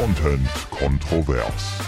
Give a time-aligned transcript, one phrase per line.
[0.00, 1.78] Content kontrovers.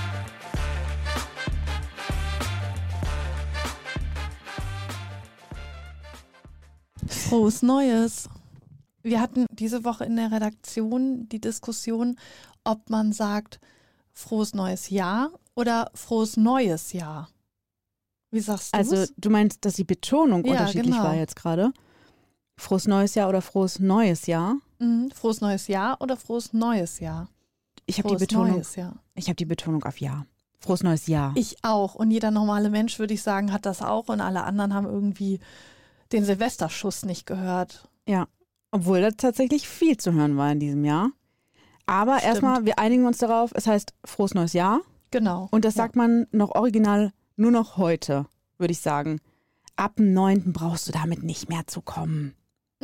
[7.06, 8.28] Frohes Neues.
[9.02, 12.16] Wir hatten diese Woche in der Redaktion die Diskussion,
[12.64, 13.60] ob man sagt
[14.12, 17.30] frohes neues Jahr oder frohes neues Jahr.
[18.30, 18.78] Wie sagst du?
[18.78, 21.04] Also du meinst, dass die Betonung Ja, unterschiedlich genau.
[21.04, 21.72] war jetzt gerade?
[22.58, 24.56] Frohes neues Jahr oder frohes neues Jahr?
[24.78, 25.10] Mhm.
[25.12, 27.28] frohes neues Jahr oder frohes neues Jahr?
[27.98, 28.52] Ich habe die Betonung.
[28.56, 28.96] neues Jahr.
[29.14, 30.26] Ich habe die Betonung auf Ja.
[30.60, 31.32] Frohes neues Jahr.
[31.36, 31.94] Ich auch.
[31.96, 34.08] Und jeder normale Mensch, würde ich sagen, hat das auch.
[34.08, 35.40] Und alle anderen haben irgendwie
[36.12, 37.88] den Silvesterschuss nicht gehört.
[38.06, 38.28] Ja.
[38.70, 41.10] Obwohl da tatsächlich viel zu hören war in diesem Jahr.
[41.86, 42.28] Aber Stimmt.
[42.32, 44.80] erstmal, wir einigen uns darauf, es heißt frohes neues Jahr.
[45.10, 45.48] Genau.
[45.50, 45.82] Und das Ja.
[45.82, 48.26] sagt man noch original nur noch heute,
[48.58, 49.20] würde ich sagen.
[49.74, 50.52] Ab dem 9.
[50.52, 52.34] brauchst du damit nicht mehr zu kommen.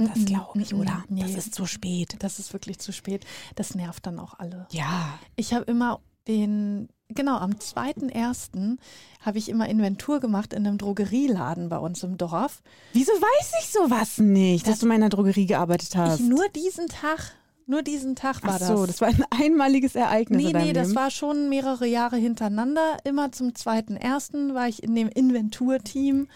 [0.06, 1.04] Das glaube ich, oder?
[1.08, 1.22] nee.
[1.22, 2.16] Das ist zu spät.
[2.20, 3.26] Das ist wirklich zu spät.
[3.56, 4.66] Das nervt dann auch alle.
[4.70, 5.18] Ja.
[5.36, 8.76] Ich habe immer den, genau, am 2.1.
[9.20, 12.62] habe ich immer Inventur gemacht in einem Drogerieladen bei uns im Dorf.
[12.92, 16.20] Wieso weiß ich sowas nicht, dass Das- du in der Drogerie gearbeitet hast?
[16.20, 17.32] Ich nur diesen Tag,
[17.66, 18.98] nur diesen Tag war Ach so, das.
[18.98, 21.00] das war ein einmaliges Ereignis Nee, nee, das Leben.
[21.00, 22.98] war schon mehrere Jahre hintereinander.
[23.04, 24.54] Immer zum 2.1.
[24.54, 26.28] war ich in dem Inventurteam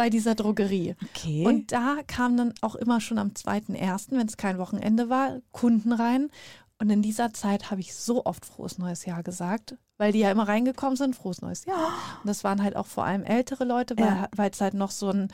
[0.00, 0.96] bei dieser Drogerie.
[1.02, 1.44] okay.
[1.46, 5.92] Und da kamen dann auch immer schon am 2.1., wenn es kein Wochenende war, Kunden
[5.92, 6.30] rein.
[6.78, 10.30] Und in dieser Zeit habe ich so oft frohes neues Jahr gesagt, weil die ja
[10.30, 11.88] immer reingekommen sind, frohes neues Jahr.
[12.22, 14.46] Und das waren halt auch vor allem ältere Leute, weil Ja.
[14.48, 15.28] es halt noch so ein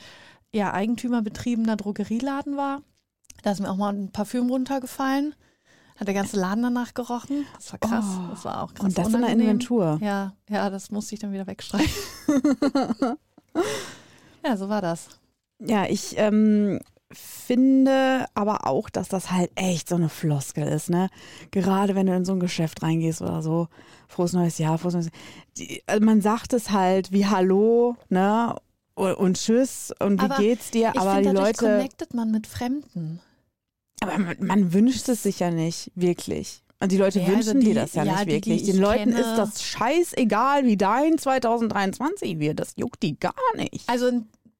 [0.53, 2.81] ja, eigentümerbetriebener Drogerieladen war.
[3.43, 5.33] Da ist mir auch mal ein Parfüm runtergefallen.
[5.95, 7.45] Hat der ganze Laden danach gerochen.
[7.55, 8.05] Das war krass.
[8.19, 8.29] Oh.
[8.31, 8.83] Das war auch krass.
[8.85, 9.47] Und das in der unangenehm.
[9.51, 9.97] Inventur.
[10.01, 11.93] Ja, ja, das musste ich dann wieder wegstreichen.
[14.47, 15.07] ja, so war das.
[15.59, 16.79] Ja, ich ähm,
[17.11, 21.09] finde aber auch, dass das halt echt so eine Floskel ist, ne?
[21.51, 23.67] Gerade wenn du in so ein Geschäft reingehst oder so,
[24.07, 25.13] frohes neues Jahr, frohes neues Jahr.
[25.57, 28.55] Die, also man sagt es halt wie Hallo, ne?
[28.95, 30.91] Und, und Tschüss und wie Aber geht's dir?
[30.93, 33.19] Ich Aber die finde, dadurch Leute, connectet man mit Fremden.
[34.01, 36.63] aber man, man wünscht es sich ja nicht, wirklich.
[36.79, 38.61] Und die Leute Ja, also wünschen die- dir das ja, ja, nicht die, die wirklich.
[38.63, 42.59] ich Den Leuten kenne- ist das scheißegal, wie dein 2023 wird.
[42.59, 43.87] Das juckt die gar nicht.
[43.89, 44.11] Also,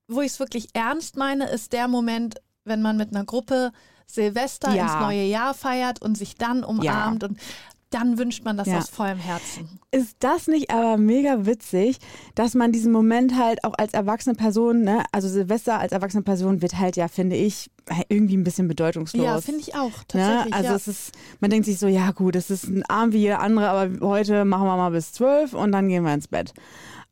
[0.08, 2.36] wo ich es wirklich ernst meine, ist der Moment,
[2.66, 3.72] wenn man mit einer Gruppe
[4.06, 4.84] Silvester Ja.
[4.84, 7.38] ins neue Jahr feiert und sich dann umarmt und
[7.90, 8.80] dann wünscht man das Ja.
[8.80, 9.80] aus vollem Herzen.
[9.92, 12.00] Ist das nicht aber mega witzig,
[12.36, 16.62] dass man diesen Moment halt auch als erwachsene Person, ne, also Silvester als erwachsene Person
[16.62, 17.72] wird halt ja, finde ich,
[18.10, 19.24] irgendwie ein bisschen bedeutungslos.
[19.24, 19.86] Ja, finde ich auch.
[19.86, 20.06] Ne?
[20.10, 20.54] Tatsächlich.
[20.54, 20.76] Also ja.
[20.76, 23.70] es ist, man denkt sich so, ja gut, es ist ein Abend wie jeder andere,
[23.70, 26.54] aber heute machen wir mal bis zwölf und dann gehen wir ins Bett.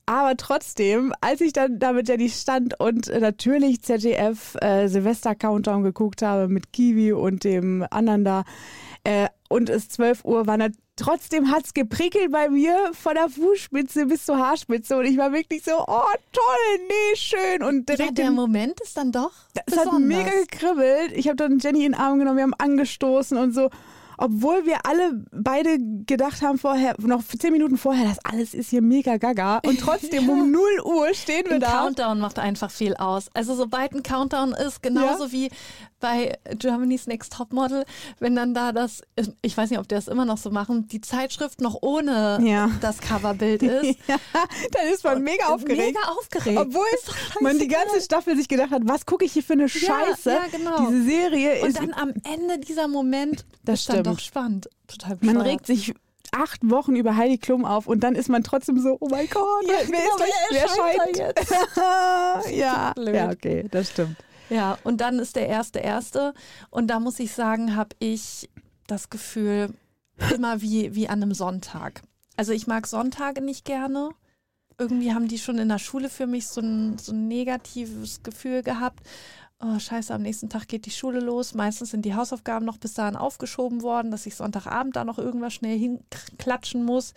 [0.08, 5.34] Aber trotzdem, als ich dann damit ja nicht stand und äh, natürlich ZDF äh, Silvester
[5.34, 8.44] Countdown geguckt habe mit Kiwi und dem anderen da
[9.04, 10.58] äh, und es 12 Uhr war,
[10.96, 15.64] trotzdem hat's geprickelt bei mir von der Fußspitze bis zur Haarspitze und ich war wirklich
[15.64, 19.32] so, oh toll, nee, schön und ja, direkt der im Moment ist dann doch
[19.66, 21.12] es hat mega gekribbelt.
[21.14, 23.70] Ich habe dann Jenny in den Arm genommen, wir haben angestoßen und so.
[24.18, 28.82] Obwohl wir alle beide gedacht haben vorher, noch zehn Minuten vorher, das alles ist hier
[28.82, 29.60] mega gaga.
[29.66, 31.68] Und trotzdem um 0 Uhr stehen wir Ein da.
[31.68, 33.30] Countdown macht einfach viel aus.
[33.34, 35.50] Also sobald ein Countdown ist, genauso wie
[36.00, 37.86] bei Germany's Next Topmodel,
[38.20, 39.02] wenn dann da das,
[39.42, 42.70] ich weiß nicht, ob die das immer noch so machen, die Zeitschrift noch ohne Ja.
[42.82, 43.98] das Coverbild ist.
[44.08, 44.18] Ja,
[44.72, 45.82] dann ist man mega aufgeregt.
[45.96, 46.58] Mega aufgeregt.
[46.60, 46.86] Obwohl
[47.42, 50.30] man die ganze Staffel sich gedacht hat, was gucke ich hier für eine Scheiße?
[50.32, 50.88] ja, genau.
[50.90, 51.78] Diese Serie Und ist.
[51.80, 54.08] dann am Ende dieser Moment Das ist dann stimmt.
[54.08, 54.70] doch spannend.
[54.88, 55.46] Total Man bescheuert.
[55.48, 55.94] regt sich
[56.32, 59.46] acht Wochen über Heidi Klum auf und dann ist man trotzdem so, oh mein Gott,
[59.66, 60.30] Ja, wer, genau, ist das?
[60.52, 61.76] wer Wer scheint scheint?
[61.76, 64.18] da ja, ja, okay, das stimmt.
[64.50, 66.34] Ja, und dann ist der erste erste.
[66.70, 68.50] Und da muss ich sagen, habe ich
[68.88, 69.74] das Gefühl,
[70.34, 72.02] immer wie, wie an einem Sonntag.
[72.38, 74.10] Also ich mag Sonntage nicht gerne.
[74.78, 78.62] Irgendwie haben die schon in der Schule für mich so ein, so ein negatives Gefühl
[78.62, 79.00] gehabt.
[79.62, 81.54] Oh, scheiße, am nächsten Tag geht die Schule los.
[81.54, 85.54] Meistens sind die Hausaufgaben noch bis dahin aufgeschoben worden, dass ich Sonntagabend da noch irgendwas
[85.54, 87.14] schnell hinklatschen muss.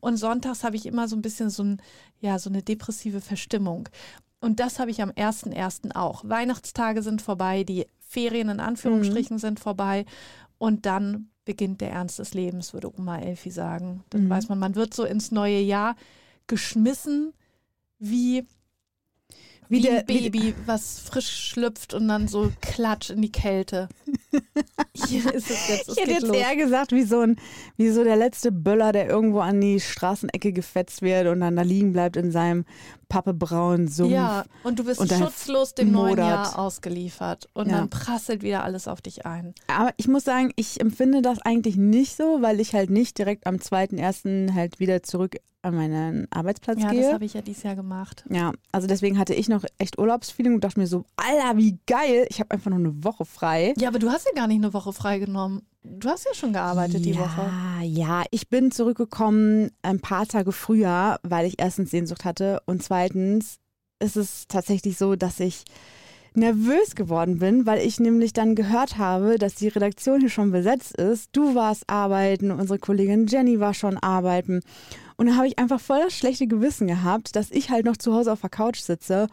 [0.00, 1.82] Und sonntags habe ich immer so ein bisschen so, ein,
[2.20, 3.88] ja, so eine depressive Verstimmung.
[4.40, 5.94] Und das habe ich am 1.1.
[5.96, 6.22] auch.
[6.24, 10.04] Weihnachtstage sind vorbei, die Ferien in Anführungsstrichen sind vorbei.
[10.58, 14.04] Und dann beginnt der Ernst des Lebens, würde Oma Elfi sagen.
[14.10, 14.30] Dann Mhm.
[14.30, 15.96] weiß man, man wird so ins neue Jahr
[16.46, 17.32] geschmissen
[17.98, 18.46] wie,
[19.68, 23.88] wie, Wie der- ein Baby, was frisch schlüpft und dann so klatsch in die Kälte.
[24.94, 26.36] Hier ist es jetzt, es Ich hätte jetzt los.
[26.36, 27.36] eher gesagt, wie so, ein,
[27.76, 31.62] wie so der letzte Böller, der irgendwo an die Straßenecke gefetzt wird und dann da
[31.62, 32.64] liegen bleibt in seinem
[33.08, 34.12] pappebraunen Sumpf.
[34.12, 36.26] Ja, und du bist Und schutzlos dem neuen modert.
[36.28, 37.48] Jahr ausgeliefert.
[37.54, 37.78] Und Ja.
[37.78, 39.54] dann prasselt wieder alles auf dich ein.
[39.66, 43.46] Aber ich muss sagen, ich empfinde das eigentlich nicht so, weil ich halt nicht direkt
[43.46, 44.54] am 2.1.
[44.54, 47.02] halt wieder zurück an meinen Arbeitsplatz Ja, gehe.
[47.02, 48.24] das habe ich ja dieses Jahr gemacht.
[48.30, 52.26] Ja, also deswegen hatte ich noch echt Urlaubsfeeling und dachte mir so, Alter, wie geil,
[52.30, 53.74] ich habe einfach noch eine Woche frei.
[53.76, 55.62] Ja, aber du hast ja gar nicht eine Woche freigenommen.
[55.82, 57.50] Du hast ja schon gearbeitet die ja, Woche.
[57.82, 63.58] Ja, ich bin zurückgekommen ein paar Tage früher, weil ich erstens Sehnsucht hatte und zweitens
[64.00, 65.64] ist es tatsächlich so, dass ich
[66.34, 70.96] nervös geworden bin, weil ich nämlich dann gehört habe, dass die Redaktion hier schon besetzt
[70.96, 71.30] ist.
[71.32, 74.60] Du warst arbeiten, unsere Kollegin Jenny war schon arbeiten.
[75.16, 78.14] Und da habe ich einfach voll das schlechte Gewissen gehabt, dass ich halt noch zu
[78.14, 79.26] Hause auf der Couch sitze.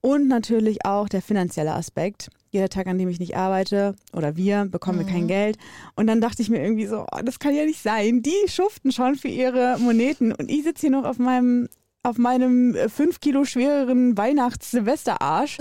[0.00, 2.30] Und natürlich auch der finanzielle Aspekt.
[2.50, 5.58] Jeder Tag, an dem ich nicht arbeite oder wir, bekommen wir kein Geld.
[5.96, 8.22] Und dann dachte ich mir irgendwie so, oh, das kann ja nicht sein.
[8.22, 11.68] Die schuften schon für ihre Moneten und ich sitze hier noch auf meinem
[12.08, 15.58] auf meinem äh, fünf Kilo schwereren Weihnachts-Silvesterarsch.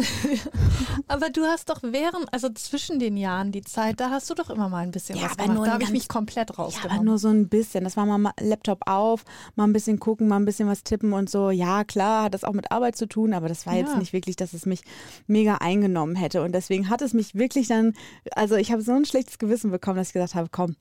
[1.07, 4.49] Aber du hast doch während, also zwischen den Jahren die Zeit, da hast du doch
[4.49, 5.53] immer mal ein bisschen Ja, was gemacht.
[5.55, 7.05] nur Da habe ich mich komplett Ja, aber rausgenommen.
[7.05, 7.83] nur so ein bisschen.
[7.83, 9.23] Das war mal ma- Laptop auf,
[9.55, 11.49] mal ein bisschen gucken, mal ein bisschen was tippen und so.
[11.51, 13.97] Ja, klar, hat das auch mit Arbeit zu tun, aber das war jetzt Ja.
[13.99, 14.81] nicht wirklich, dass es mich
[15.27, 16.41] mega eingenommen hätte.
[16.41, 17.94] Und deswegen hat es mich wirklich dann,
[18.35, 20.75] also ich habe so ein schlechtes Gewissen bekommen, dass ich gesagt habe, komm,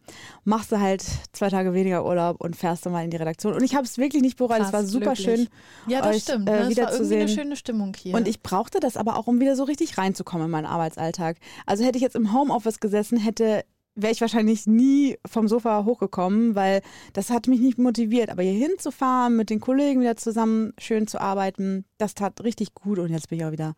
[0.44, 3.52] machst du halt zwei Tage weniger Urlaub und fährst du mal in die Redaktion.
[3.54, 4.60] Und ich habe es wirklich nicht bereut.
[4.60, 5.24] Es war super glücklich.
[5.40, 5.48] schön.
[5.87, 6.49] Ja, das euch, stimmt.
[6.49, 6.70] äh, ne?
[6.70, 8.14] Es war irgendwie eine schöne Stimmung hier.
[8.14, 11.38] Und ich brauchte das aber auch, um wieder so richtig reinzukommen in meinen Arbeitsalltag.
[11.64, 13.64] Also hätte ich jetzt im Homeoffice gesessen, hätte
[13.97, 16.82] wäre ich wahrscheinlich nie vom Sofa hochgekommen, weil
[17.14, 18.31] das hat mich nicht motiviert.
[18.31, 22.99] Aber hier hinzufahren, mit den Kollegen wieder zusammen schön zu arbeiten, das tat richtig gut
[22.99, 23.75] und jetzt bin ich auch wieder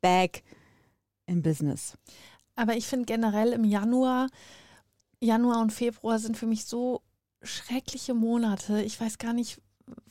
[0.00, 0.44] back
[1.26, 1.98] in Business.
[2.54, 4.28] Aber ich finde generell im Januar,
[5.20, 7.02] Januar und Februar sind für mich so
[7.42, 8.82] schreckliche Monate.
[8.82, 9.60] Ich weiß gar nicht,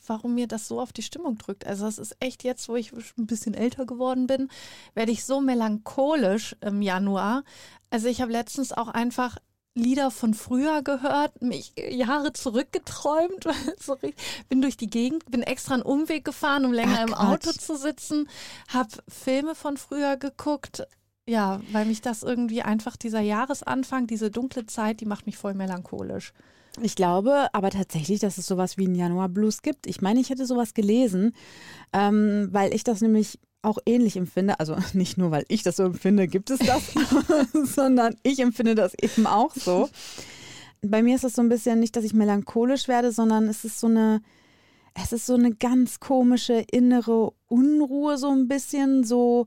[0.06, 1.66] warum mir das so auf die Stimmung drückt.
[1.66, 4.48] Also es ist echt jetzt, wo ich ein bisschen älter geworden bin,
[4.94, 7.44] werde ich so melancholisch im Januar.
[7.90, 9.38] Also ich habe letztens auch einfach
[9.74, 13.46] Lieder von früher gehört, mich Jahre zurückgeträumt,
[14.48, 17.14] bin durch die Gegend, bin extra einen Umweg gefahren, um länger Ach, im.
[17.14, 18.26] Auto zu sitzen,
[18.68, 20.86] habe Filme von früher geguckt,
[21.28, 25.52] ja, weil mich das irgendwie einfach dieser Jahresanfang, diese dunkle Zeit, die macht mich voll
[25.54, 26.32] melancholisch.
[26.82, 29.86] Ich glaube aber tatsächlich, dass es sowas wie einen Januar Blues gibt.
[29.86, 31.34] Ich meine, ich hätte sowas gelesen,
[31.92, 34.58] ähm, weil ich das nämlich auch ähnlich empfinde.
[34.60, 36.82] Also nicht nur, weil ich das so empfinde, gibt es das,
[37.74, 39.88] sondern ich empfinde das eben auch so.
[40.82, 43.80] Bei mir ist es so ein bisschen nicht, dass ich melancholisch werde, sondern es ist
[43.80, 44.22] so eine,
[44.94, 49.46] es ist so eine ganz komische innere Unruhe, so ein bisschen so.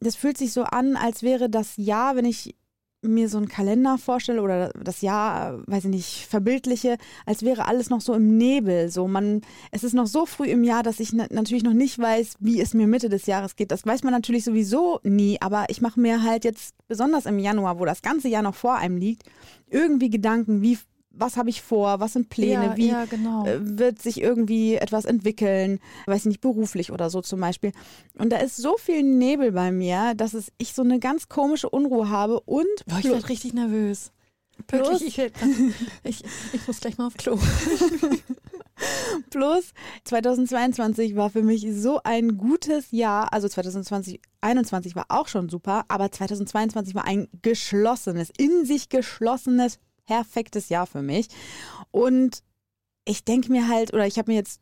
[0.00, 2.54] Das fühlt sich so an, als wäre das Jahr, wenn ich
[3.08, 6.96] mir so einen Kalender vorstelle oder das Jahr, weiß ich nicht, verbildliche,
[7.26, 8.90] als wäre alles noch so im Nebel.
[8.90, 11.98] So man, es ist noch so früh im Jahr, dass ich na natürlich noch nicht
[11.98, 13.70] weiß, wie es mir Mitte des Jahres geht.
[13.70, 17.78] Das weiß man natürlich sowieso nie, aber ich mache mir halt jetzt besonders im Januar,
[17.78, 19.24] wo das ganze Jahr noch vor einem liegt,
[19.70, 20.78] irgendwie Gedanken, wie
[21.20, 23.46] was habe ich vor, was sind Pläne, ja, wie ja, genau.
[23.46, 27.72] äh, wird sich irgendwie etwas entwickeln, weiß ich nicht, beruflich oder so zum Beispiel.
[28.18, 31.68] Und da ist so viel Nebel bei mir, dass es, ich so eine ganz komische
[31.68, 34.12] Unruhe habe und Boah, ich werde richtig nervös.
[34.66, 35.18] Plus- ich,
[36.04, 37.38] ich, ich muss gleich mal auf Klo.
[39.30, 39.72] plus
[40.04, 45.84] 2022 war für mich so ein gutes Jahr, also 2020 21 war auch schon super,
[45.88, 49.78] aber 2022 war ein geschlossenes, in sich geschlossenes,
[50.08, 51.28] perfektes Jahr für mich.
[51.90, 52.42] Und
[53.04, 54.60] ich denke mir halt, oder ich habe mir jetzt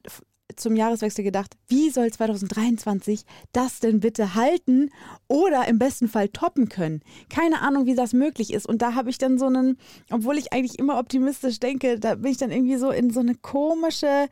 [0.54, 4.90] zum Jahreswechsel gedacht, wie soll 2023 das denn bitte halten
[5.28, 7.00] oder im besten Fall toppen können?
[7.28, 8.66] Keine Ahnung, wie das möglich ist.
[8.66, 9.76] Und da habe ich dann so einen,
[10.10, 13.34] obwohl ich eigentlich immer optimistisch denke, da bin ich dann irgendwie so in so eine
[13.34, 14.28] komische,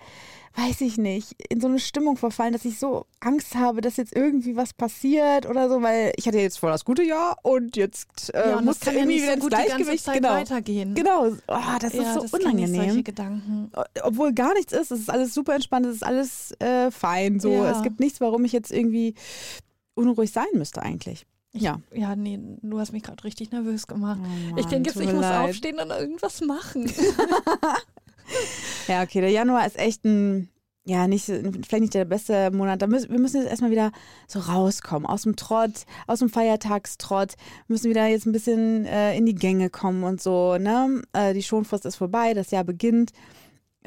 [0.57, 4.15] weiß ich nicht, in so eine Stimmung verfallen, dass ich so Angst habe, dass jetzt
[4.15, 8.33] irgendwie was passiert oder so, weil ich hatte jetzt voll das gute Jahr und jetzt
[8.35, 10.29] äh, ja, und muss das kann ja irgendwie nicht wieder so ins Gleichgewicht genau.
[10.31, 10.95] weitergehen.
[10.95, 13.03] Genau, oh, das ja, ist so das Ich unangenehm.
[13.03, 13.73] Gedanken.
[14.03, 17.41] Obwohl gar nichts ist, es ist alles super entspannt, es ist alles äh, fein.
[17.41, 17.73] So, Ja.
[17.73, 19.15] es gibt nichts, warum ich jetzt irgendwie
[19.95, 21.27] unruhig sein müsste eigentlich.
[21.53, 21.81] Ja.
[21.93, 24.21] Ja, nee, du hast mich gerade richtig nervös gemacht.
[24.23, 25.51] Oh ich Mann, denke jetzt, ich muss leid.
[25.51, 26.91] aufstehen und irgendwas machen.
[28.89, 30.51] Ja, okay, der Januar ist echt ein,
[30.85, 32.83] ja, nicht, vielleicht nicht der beste Monat.
[32.83, 33.93] Da müssen, wir müssen jetzt erstmal wieder
[34.29, 37.33] so rauskommen aus dem Trott, aus dem Feiertagstrott.
[37.67, 40.59] Wir müssen wieder jetzt ein bisschen äh, in die Gänge kommen und so.
[40.59, 41.01] Ne?
[41.15, 43.13] Äh, die Schonfrist ist vorbei, das Jahr beginnt.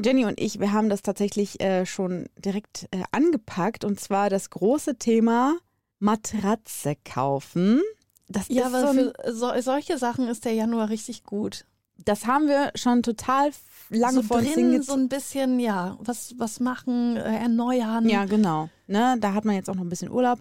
[0.04, 4.50] Jenny und ich, wir haben das tatsächlich äh, schon direkt äh, angepackt und zwar das
[4.50, 5.58] große Thema
[6.00, 7.82] Matratze kaufen.
[8.28, 11.66] Das Ja, ist aber so für so, solche Sachen ist der Januar richtig gut.
[12.06, 13.52] Das haben wir schon total
[13.90, 14.86] lange so vor uns drin hingezogen.
[14.86, 18.08] so ein bisschen, ja, was, was machen, äh, erneuern.
[18.08, 18.70] Ja, genau.
[18.88, 20.40] Ne, da hat man jetzt auch noch ein bisschen Urlaub.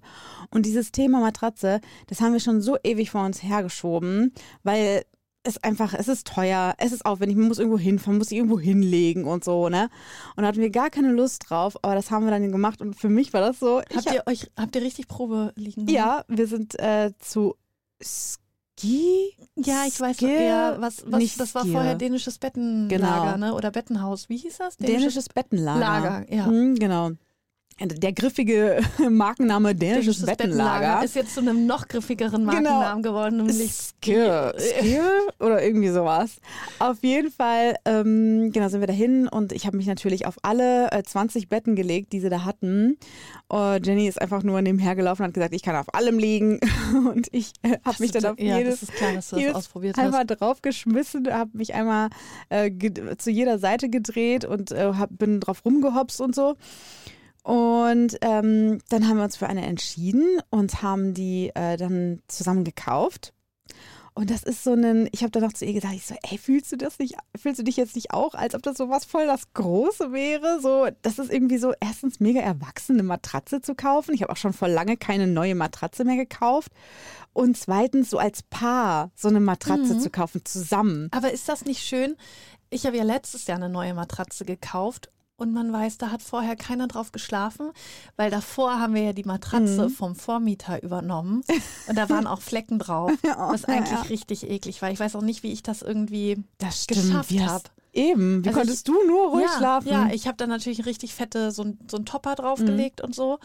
[0.51, 4.33] Und dieses Thema Matratze, das haben wir schon so ewig vor uns hergeschoben,
[4.63, 5.03] weil
[5.43, 8.59] es einfach, es ist teuer, es ist aufwendig, man muss irgendwo hinfahren, muss sich irgendwo
[8.59, 9.89] hinlegen und so, ne?
[10.35, 12.95] Und da hatten wir gar keine Lust drauf, aber das haben wir dann gemacht und
[12.95, 13.81] für mich war das so.
[13.95, 15.87] Habt ihr euch, habt ihr richtig Probe liegen?
[15.89, 17.55] ja, wir sind äh, zu
[18.79, 19.35] Ski.
[19.57, 21.73] Ja, ich weiß, Skill, ja, was, was, nicht das war Skill.
[21.73, 23.37] vorher dänisches Bettenlager, Genau.
[23.39, 23.55] ne?
[23.55, 24.29] Oder Bettenhaus.
[24.29, 24.77] Wie hieß das?
[24.77, 25.81] Dänisches Bettenlager.
[25.81, 26.47] Lager, ja.
[26.47, 27.11] Mhm, genau.
[27.79, 28.81] Der griffige
[29.11, 31.05] Markenname dänisches, Bettenlager.
[31.05, 32.63] ist jetzt zu einem noch griffigeren Genau.
[32.63, 34.55] Markennamen geworden, nämlich Skill.
[34.59, 36.37] Skill oder irgendwie sowas.
[36.79, 40.91] Auf jeden Fall, ähm, genau, sind wir dahin und ich habe mich natürlich auf alle
[40.91, 42.97] äh, 20 Betten gelegt, die sie da hatten.
[43.53, 46.59] Uh, Jenny ist einfach nur nebenher gelaufen und hat gesagt, ich kann auf allem liegen.
[47.13, 49.55] Und ich äh, habe mich dann auf ja, jedes, das klar, dass du das jedes
[49.55, 50.05] ausprobiert hast.
[50.05, 52.09] einmal draufgeschmissen, habe mich einmal
[52.49, 52.71] äh,
[53.19, 56.57] zu jeder Seite gedreht und äh, hab, bin drauf rumgehopst und so.
[57.47, 62.65] Und ähm, dann haben wir uns für eine entschieden und haben die äh, dann zusammen
[62.65, 63.33] gekauft.
[64.15, 66.73] Und das ist so ein, ich habe danach zu ihr gesagt, ich so, ey, fühlst
[66.73, 69.27] du das nicht, fühlst du dich jetzt nicht auch, als ob das so was voll
[69.27, 70.59] das Große wäre?
[70.61, 74.13] So, das ist irgendwie so, erstens mega erwachsen, eine Matratze zu kaufen.
[74.13, 76.73] Ich habe auch schon vor lange keine neue Matratze mehr gekauft.
[77.33, 80.01] Und zweitens, so als Paar so eine Matratze Mhm.
[80.01, 81.11] zu kaufen, zusammen.
[81.13, 82.17] Aber ist das nicht schön?
[82.71, 86.57] Ich habe ja letztes Jahr eine neue Matratze gekauft und man weiß, da hat vorher
[86.57, 87.71] keiner drauf geschlafen,
[88.17, 89.91] weil davor haben wir ja die Matratze Mhm.
[89.91, 91.43] vom Vormieter übernommen
[91.89, 94.01] und da waren auch Flecken drauf, Ja, was ja, eigentlich ja.
[94.03, 94.91] richtig eklig war.
[94.91, 97.65] Ich weiß auch nicht, wie ich das irgendwie Das geschafft Wie hast- habe.
[97.93, 99.89] Eben, wie Also konntest du nur ruhig ja, schlafen?
[99.89, 103.39] Ja, ich habe dann natürlich richtig fette, so so ein Topper draufgelegt und so.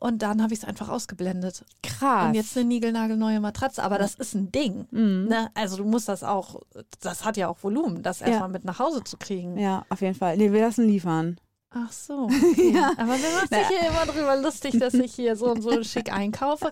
[0.00, 1.64] Und dann habe ich es einfach ausgeblendet.
[1.82, 2.28] Krass.
[2.28, 3.82] Und jetzt eine niegelnagelneue Matratze.
[3.82, 4.86] Aber das ist ein Ding.
[4.92, 5.26] Mhm.
[5.28, 5.50] Ne?
[5.54, 6.60] Also du musst das auch,
[7.00, 9.58] das hat ja auch Volumen, das erstmal mit nach Hause zu kriegen.
[9.58, 10.36] Ja, auf jeden Fall.
[10.36, 11.40] Nee, wir lassen liefern.
[11.70, 12.28] Ach so.
[12.50, 12.72] Okay.
[12.72, 12.92] Ja.
[12.96, 16.12] Aber wer macht sich hier immer drüber lustig, dass ich hier so und so schick
[16.12, 16.70] einkaufe?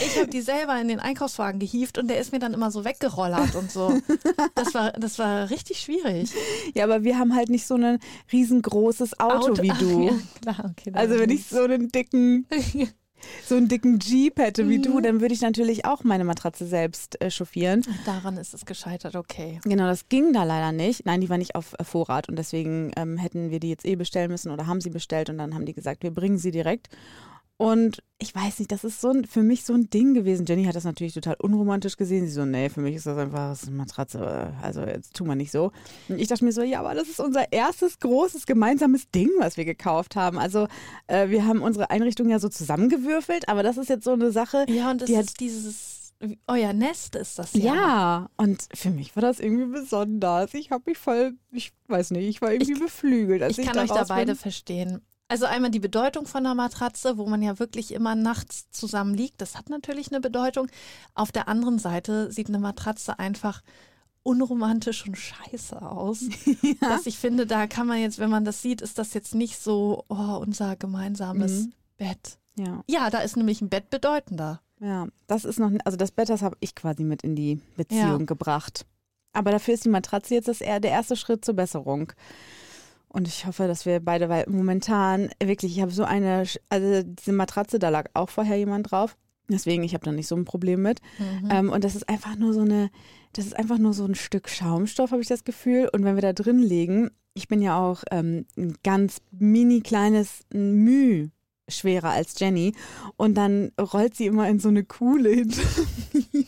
[0.00, 2.84] Ich habe die selber in den Einkaufswagen gehievt und der ist mir dann immer so
[2.84, 4.00] weggerollert und so.
[4.54, 6.30] Das war, das war richtig schwierig.
[6.74, 7.98] Ja, aber wir haben halt nicht so ein
[8.32, 9.98] riesengroßes Auto, wie Ach, du.
[10.08, 10.92] Ja, klar, okay.
[10.94, 11.50] Also wenn ich nicht.
[11.50, 12.46] so einen dicken,
[13.44, 14.82] so einen dicken Jeep hätte wie Mhm.
[14.82, 17.84] du, dann würde ich natürlich auch meine Matratze selbst äh, chauffieren.
[18.06, 19.60] Daran ist es gescheitert, okay.
[19.64, 21.06] Genau, das ging da leider nicht.
[21.06, 23.96] Nein, die war nicht auf äh, Vorrat und deswegen ähm, hätten wir die jetzt eh
[23.96, 26.88] bestellen müssen oder haben sie bestellt und dann haben die gesagt, wir bringen sie direkt.
[27.60, 30.46] Und ich weiß nicht, das ist so ein, für mich so ein Ding gewesen.
[30.46, 32.24] Jenny hat das natürlich total unromantisch gesehen.
[32.24, 34.18] Sie so, nee, für mich ist das einfach das ist eine Matratze.
[34.20, 35.72] äh, Also jetzt tun wir nicht so.
[36.08, 39.56] Und ich dachte mir so, ja, aber das ist unser erstes großes gemeinsames Ding, was
[39.56, 40.38] wir gekauft haben.
[40.38, 40.68] Also
[41.08, 44.64] äh, wir haben unsere Einrichtung ja so zusammengewürfelt, aber das ist jetzt so eine Sache.
[44.68, 46.12] Ja, und das Die hat- ist dieses,
[46.46, 47.74] euer Nest ist das ja.
[47.74, 50.54] Ja, und für mich war das irgendwie besonders.
[50.54, 53.42] Ich habe mich voll, ich weiß nicht, ich war irgendwie beflügelt.
[53.42, 54.36] Als Ich ich, kann euch da beide bin.
[54.36, 55.00] verstehen.
[55.30, 59.40] Also einmal die Bedeutung von einer Matratze, wo man ja wirklich immer nachts zusammen liegt,
[59.42, 60.68] das hat natürlich eine Bedeutung.
[61.14, 63.62] Auf der anderen Seite sieht eine Matratze einfach
[64.22, 66.24] unromantisch und scheiße aus.
[66.80, 69.58] Dass ich finde, da kann man jetzt, wenn man das sieht, ist das jetzt nicht
[69.58, 71.72] so, oh, unser gemeinsames Mhm.
[71.98, 72.38] Bett.
[72.56, 74.60] Ja, Ja, da ist nämlich ein Bett bedeutender.
[74.80, 78.20] ja, das ist noch, also das Bett, das habe ich quasi mit in die Beziehung
[78.20, 78.26] Ja.
[78.26, 78.86] gebracht.
[79.32, 82.12] Aber dafür ist die Matratze jetzt das eher der erste Schritt zur Besserung.
[83.08, 87.32] Und ich hoffe, dass wir beide, weil momentan wirklich, ich habe so eine, also diese
[87.32, 89.16] Matratze, da lag auch vorher jemand drauf.
[89.50, 91.00] Deswegen, ich habe da nicht so ein Problem mit.
[91.18, 91.48] Mhm.
[91.50, 92.90] Ähm, und das ist einfach nur so eine,
[93.32, 95.88] das ist einfach nur so ein Stück Schaumstoff, habe ich das Gefühl.
[95.90, 100.42] Und wenn wir da drin liegen, ich bin ja auch ähm, ein ganz mini kleines
[100.52, 101.28] Müh
[101.66, 102.74] schwerer als Jenny.
[103.16, 105.62] Und dann rollt sie immer in so eine Kuhle hinter.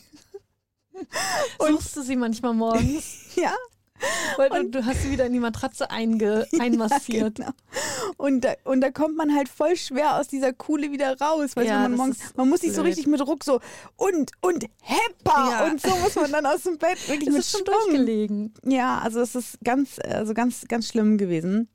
[1.58, 3.34] und- Suchst du sie manchmal morgens?
[3.36, 3.54] ja,
[4.36, 7.38] Weil du, du hast sie wieder in die Matratze einge, einmassiert.
[7.38, 8.14] Ja, genau.
[8.16, 11.52] Und da, und da kommt man halt voll schwer aus dieser Kuhle wieder raus.
[11.54, 13.60] Du, Ja, man, das morgens, man muss sich so richtig mit Ruck so
[13.96, 15.64] und und heppa Ja.
[15.70, 17.74] und so muss man dann aus dem Bett wirklich Es mit ist schon Schwung.
[17.88, 18.54] durchgelegen.
[18.64, 21.68] Ja, also es ist ganz, also ganz, ganz schlimm gewesen.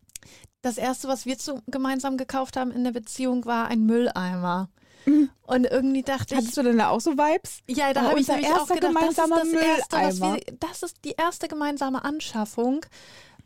[0.62, 4.70] Das erste, was wir zu, gemeinsam gekauft haben in der Beziehung, war ein Mülleimer.
[5.47, 7.59] Und irgendwie dachte ich, Hattest du denn da auch so Vibes?
[7.67, 10.83] ja, da habe ich nämlich auch gedacht, gemeinsamer das ist das erste, was wir, das
[10.83, 12.85] ist die erste gemeinsame Anschaffung.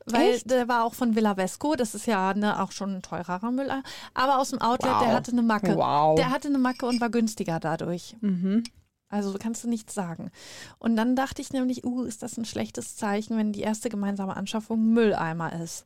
[0.05, 0.49] Weil Echt?
[0.49, 3.83] der war auch von Villa Vesco, das ist ja ne, auch schon ein teurerer Mülleimer.
[4.13, 4.99] Aber aus dem Outlet, Wow.
[5.03, 5.75] der hatte eine Macke.
[5.75, 6.15] Wow.
[6.15, 8.15] Der hatte eine Macke und war günstiger dadurch.
[8.21, 8.63] Mhm.
[9.09, 10.31] Also kannst du nichts sagen.
[10.77, 14.35] Und dann dachte ich nämlich, uh, ist das ein schlechtes Zeichen, wenn die erste gemeinsame
[14.37, 15.85] Anschaffung Mülleimer ist.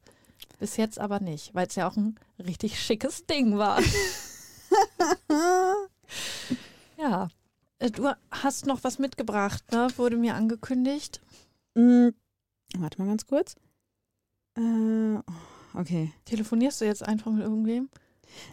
[0.60, 3.80] Bis jetzt aber nicht, weil es ja auch ein richtig schickes Ding war.
[6.98, 7.28] ja.
[7.80, 9.88] Äh, Du hast noch was mitgebracht, ne?
[9.98, 11.22] Wurde mir angekündigt.
[11.76, 12.10] Mm,
[12.78, 13.56] Warte mal ganz kurz.
[14.58, 15.18] Äh,
[15.74, 16.12] okay.
[16.26, 17.90] Telefonierst du jetzt einfach mit irgendwem?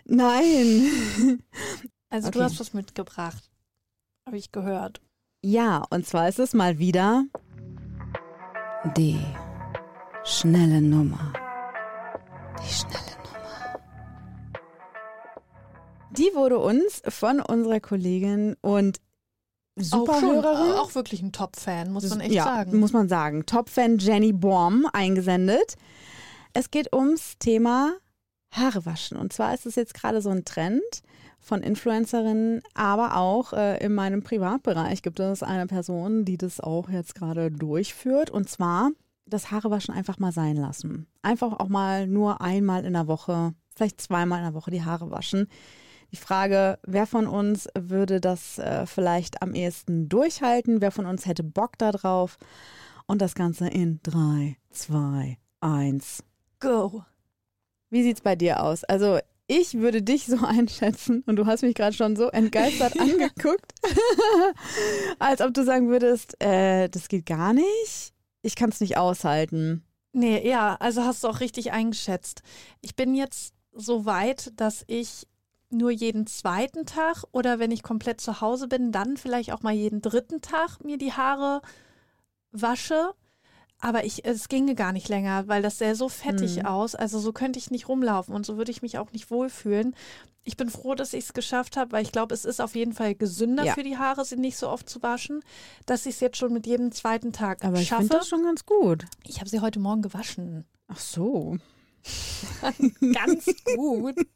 [0.05, 1.43] Nein.
[2.13, 2.39] Also Okay.
[2.39, 3.49] du hast was mitgebracht.
[4.27, 5.01] Habe ich gehört.
[5.45, 7.25] Ja, und zwar ist es mal wieder
[8.97, 9.21] die
[10.25, 11.33] schnelle Nummer.
[12.61, 13.10] Die schnelle
[16.17, 19.01] Die wurde uns von unserer Kollegin und
[19.77, 20.45] Superhörerin.
[20.45, 22.79] Auch, schon, auch wirklich ein Top-Fan, muss man echt ja, sagen.
[22.79, 23.47] muss man sagen.
[23.47, 25.77] Top-Fan Jenny Borm eingesendet.
[26.53, 27.95] Es geht ums Thema
[28.51, 29.17] Haare waschen.
[29.17, 30.83] Und zwar ist es jetzt gerade so ein Trend
[31.39, 36.91] von Influencerinnen, aber auch äh, in meinem Privatbereich gibt es eine Person, die das auch
[36.91, 38.31] jetzt gerade durchführt.
[38.31, 38.91] Und zwar
[39.27, 41.07] das Haarewaschen einfach mal sein lassen.
[41.23, 45.11] Einfach auch mal nur einmal in der Woche, vielleicht zweimal in der Woche die Haare
[45.11, 45.49] waschen.
[46.13, 50.81] Die Frage, wer von uns würde das äh, vielleicht am ehesten durchhalten?
[50.81, 52.37] Wer von uns hätte Bock darauf?
[53.07, 56.23] Und das Ganze in drei, zwei, eins.
[56.59, 57.05] Go.
[57.91, 58.85] Wie sieht's bei dir aus?
[58.85, 63.73] Also ich würde dich so einschätzen und du hast mich gerade schon so entgeistert angeguckt,
[65.19, 68.15] als ob du sagen würdest, äh, das geht gar nicht.
[68.43, 69.85] Ich kann es nicht aushalten.
[70.13, 72.43] Nee, ja, also hast du auch richtig eingeschätzt.
[72.81, 75.27] Ich bin jetzt so weit, dass ich
[75.71, 79.73] nur jeden zweiten Tag oder wenn ich komplett zu Hause bin, dann vielleicht auch mal
[79.75, 81.63] jeden dritten Tag mir die Haare
[82.53, 83.13] wasche.
[83.83, 86.67] Aber ich, es ginge gar nicht länger, weil das sähe so fettig Mhm.
[86.67, 86.95] aus.
[86.95, 89.95] Also so könnte ich nicht rumlaufen und so würde ich mich auch nicht wohlfühlen.
[90.43, 92.93] Ich bin froh, dass ich es geschafft habe, weil ich glaube, es ist auf jeden
[92.93, 93.75] Fall gesünder Ja.
[93.75, 95.43] für die Haare, sie nicht so oft zu waschen,
[95.87, 98.03] dass ich es jetzt schon mit jedem zweiten Tag Aber ich schaffe.
[98.03, 99.05] finde das schon ganz gut.
[99.27, 100.65] ich habe sie heute Morgen gewaschen.
[100.89, 101.57] Ach so.
[103.15, 103.47] Ganz
[103.77, 104.15] gut.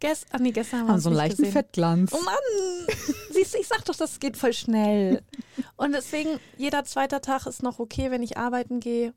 [0.00, 1.52] Gest ah, nee, gestern haben wir Haben so einen leichten gesehen.
[1.52, 2.12] Fettglanz.
[2.14, 2.96] Oh Mann!
[3.32, 5.22] Siehst du, ich sag doch, das geht voll schnell.
[5.76, 9.12] Und deswegen, jeder zweite Tag ist noch okay, wenn ich arbeiten gehe.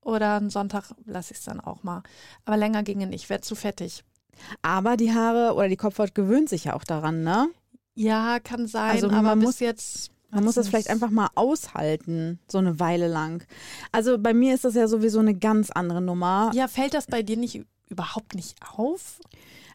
[0.00, 2.02] Oder einen Sonntag lasse ich es dann auch mal.
[2.44, 4.04] Aber länger ginge nicht, wäre zu fettig.
[4.62, 7.48] Aber die Haare oder die Kopfhaut gewöhnt sich ja auch daran, ne?
[7.94, 10.12] Ja, kann sein, Also aber man muss- jetzt.
[10.30, 13.44] Man muss das vielleicht einfach mal aushalten, so eine Weile lang.
[13.92, 16.50] Also bei mir ist das ja sowieso eine ganz andere Nummer.
[16.54, 19.20] Ja, fällt das bei dir nicht überhaupt nicht auf?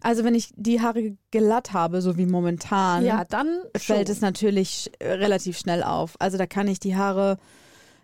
[0.04, 4.16] Also wenn ich die Haare glatt habe, so wie momentan, ja, dann fällt schon.
[4.16, 6.16] es natürlich äh, relativ schnell auf.
[6.20, 7.38] Also da kann ich die Haare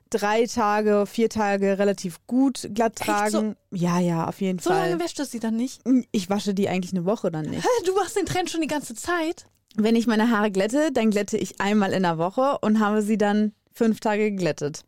[0.10, 3.56] drei Tage, vier Tage relativ gut glatt tragen.
[3.72, 4.90] Ja, ja, auf jeden So Fall.
[4.90, 5.82] lange wäscht du sie dann nicht?
[6.12, 7.68] Ich wasche die eigentlich eine Woche dann nicht.
[7.86, 9.46] Du machst den Trend schon die ganze Zeit?
[9.76, 13.18] Wenn ich meine Haare glätte, dann glätte ich einmal in der Woche und habe sie
[13.18, 14.84] dann fünf Tage geglättet.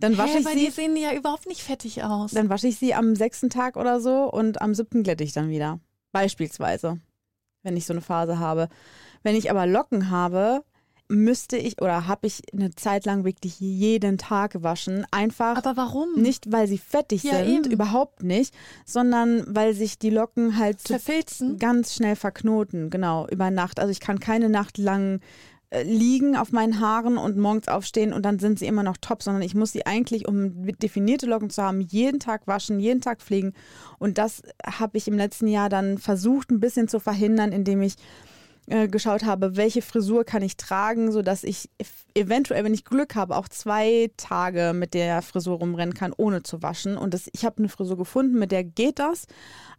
[0.00, 2.32] Dann wasche Hä, ich bei sie dir sehen die ja überhaupt nicht fettig aus.
[2.32, 5.48] Dann wasche ich sie am sechsten Tag oder so und am siebten glätte ich dann
[5.48, 5.78] wieder.
[6.14, 6.98] Beispielsweise,
[7.64, 8.68] wenn ich so eine Phase habe.
[9.24, 10.62] Wenn ich aber Locken habe,
[11.08, 15.04] müsste ich oder habe ich eine Zeit lang wirklich jeden Tag gewaschen.
[15.10, 16.14] Einfach Aber warum?
[16.14, 17.70] nicht, weil sie fettig Ja, sind, eben.
[17.72, 18.54] überhaupt nicht,
[18.86, 21.58] sondern weil sich die Locken halt Verfilzen?
[21.58, 23.80] ganz schnell verknoten, genau, über Nacht.
[23.80, 25.20] Also ich kann keine Nacht lang
[25.82, 29.42] liegen auf meinen Haaren und morgens aufstehen und dann sind sie immer noch top, sondern
[29.42, 33.54] ich muss sie eigentlich, um definierte Locken zu haben, jeden Tag waschen, jeden Tag pflegen.
[33.98, 37.94] Und das habe ich im letzten Jahr dann versucht, ein bisschen zu verhindern, indem ich
[38.66, 43.14] äh, geschaut habe, welche Frisur kann ich tragen, sodass ich ev- eventuell, wenn ich Glück
[43.14, 46.96] habe, auch zwei Tage mit der Frisur rumrennen kann, ohne zu waschen.
[46.96, 49.26] Und das, ich habe eine Frisur gefunden, mit der geht das.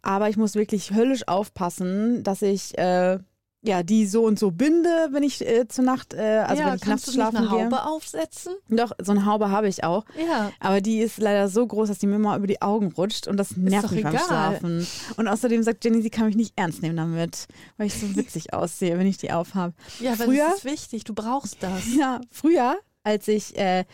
[0.02, 3.18] Aber ich muss wirklich höllisch aufpassen, dass ich äh,
[3.66, 6.76] ja die so und so binde, wenn ich äh, zur Nacht, äh, also ja, wenn
[6.76, 7.64] ich kannst nachts du nicht schlafen eine gehe.
[7.64, 8.54] Haube aufsetzen?
[8.68, 10.04] Doch, so eine Haube habe ich auch.
[10.26, 10.50] Ja.
[10.60, 13.36] Aber die ist leider so groß, dass die mir mal über die Augen rutscht und
[13.36, 14.26] das nervt mich beim egal.
[14.26, 14.86] Schlafen.
[15.16, 18.52] Und außerdem sagt Jenny, sie kann mich nicht ernst nehmen damit, weil ich so witzig
[18.54, 19.74] aussehe, wenn ich die aufhabe.
[20.00, 21.82] Ja, aber Früher- das ist wichtig, du brauchst das.
[21.96, 23.84] Ja, früher, als ich äh,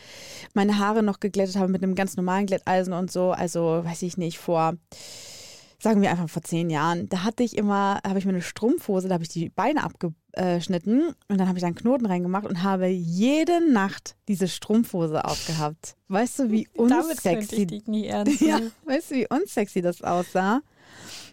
[0.53, 4.17] meine Haare noch geglättet habe mit einem ganz normalen Glätteisen und so, also weiß ich
[4.17, 4.73] nicht, vor,
[5.83, 9.07] sagen wir einfach vor zehn Jahren, da hatte ich immer, habe ich mir eine Strumpfhose,
[9.09, 12.63] da habe ich die Beine abgeschnitten und dann habe ich da einen Knoten reingemacht und
[12.63, 15.95] habe jede Nacht diese Strumpfhose aufgehabt.
[16.07, 17.67] Weißt du, wie unsexy
[18.39, 20.61] ja, weißt du, wie unsexy das aussah?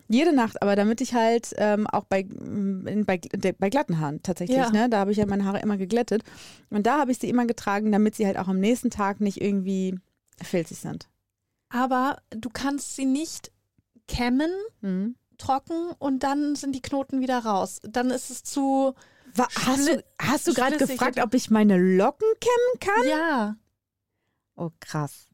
[0.08, 4.00] Jede Nacht, aber damit ich halt ähm, auch bei, mm, in, bei, de- bei glatten
[4.00, 4.70] Haaren tatsächlich, Ja.
[4.70, 4.88] ne?
[4.88, 6.24] Da habe ich ja meine Haare immer geglättet.
[6.70, 9.40] Und da habe ich sie immer getragen, damit sie halt auch am nächsten Tag nicht
[9.40, 9.96] irgendwie
[10.42, 11.08] filzig sind.
[11.68, 13.52] Aber du kannst sie nicht
[14.10, 15.14] kämmen, Mhm.
[15.38, 17.80] trocken und dann sind die Knoten wieder raus.
[17.82, 18.94] Dann ist es zu.
[19.34, 23.08] Wa- hast du, hast du gerade gefragt, ob ich meine Locken kämmen kann?
[23.08, 23.56] Ja.
[24.56, 25.29] Oh, krass.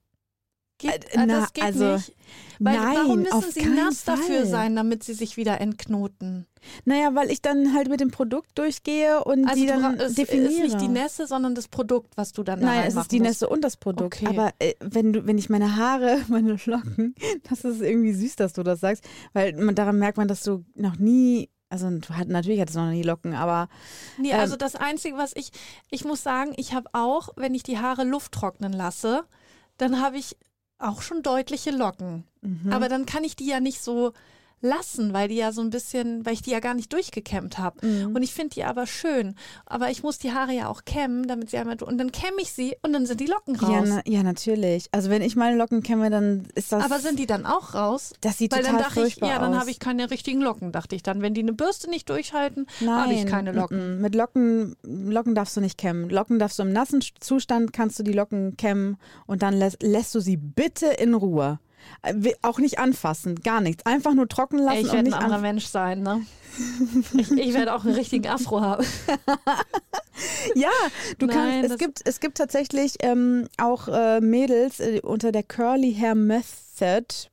[0.78, 2.14] Geht, Äh, na, das geht also, nicht.
[2.58, 4.46] Weil nein, warum müssen sie nass dafür Fall.
[4.46, 6.46] sein, damit sie sich wieder entknoten?
[6.84, 10.52] Naja, weil ich dann halt mit dem Produkt durchgehe und Also die dann es definiere.
[10.52, 13.18] ist nicht die Nässe, sondern das Produkt, was du dann da Nein, es ist die
[13.20, 13.28] musst.
[13.42, 14.16] Nässe und das Produkt.
[14.16, 14.26] Okay.
[14.26, 17.14] Aber äh, wenn du, wenn ich meine Haare, meine Locken,
[17.48, 20.64] das ist irgendwie süß, dass du das sagst, weil man, daran merkt man, dass du
[20.74, 23.68] noch nie, also du hat, natürlich hattest du noch nie Locken, aber
[24.18, 25.50] Nee, Ähm, also das Einzige, was ich,
[25.90, 29.24] ich muss sagen, ich habe auch, wenn ich die Haare Luft trocknen lasse,
[29.78, 30.36] dann habe ich
[30.78, 32.24] auch schon deutliche Locken.
[32.42, 32.72] mhm.
[32.72, 34.12] Aber dann kann ich die ja nicht so
[34.60, 37.86] lassen, weil die ja so ein bisschen, weil ich die ja gar nicht durchgekämmt habe.
[37.86, 38.14] Mhm.
[38.14, 39.34] Und ich finde die aber schön.
[39.66, 41.76] Aber ich muss die Haare ja auch kämmen, damit sie einmal.
[41.82, 43.88] Und dann kämme ich sie und dann sind die Locken ja, raus.
[43.88, 44.88] na, ja, natürlich.
[44.92, 46.84] Also wenn ich meine Locken kämme, dann ist das.
[46.84, 48.12] aber sind die dann auch raus?
[48.20, 50.96] das sieht Weil dann total dachte ich, ja, dann habe ich keine richtigen Locken, dachte
[50.96, 51.22] ich dann.
[51.22, 54.00] Wenn die eine Bürste nicht durchhalten, habe ich keine Locken.
[54.00, 56.08] Mit Locken, Locken darfst du nicht kämmen.
[56.08, 60.14] Locken darfst du im nassen Zustand, kannst du die Locken kämmen und dann lässt, lässt
[60.14, 61.58] du sie bitte in Ruhe.
[62.02, 63.84] Äh, Auch nicht anfassen, gar nichts.
[63.86, 65.40] Einfach nur trocken lassen Ey, ich werde ein anderer.
[65.40, 66.24] Mensch sein, ne?
[67.18, 68.84] Ich, ich werde auch einen richtigen Afro haben.
[70.54, 70.70] Ja,
[71.18, 75.42] du Nein, kannst, es gibt, es gibt tatsächlich ähm, auch äh, Mädels äh, unter der
[75.42, 77.28] Curly Hair Method,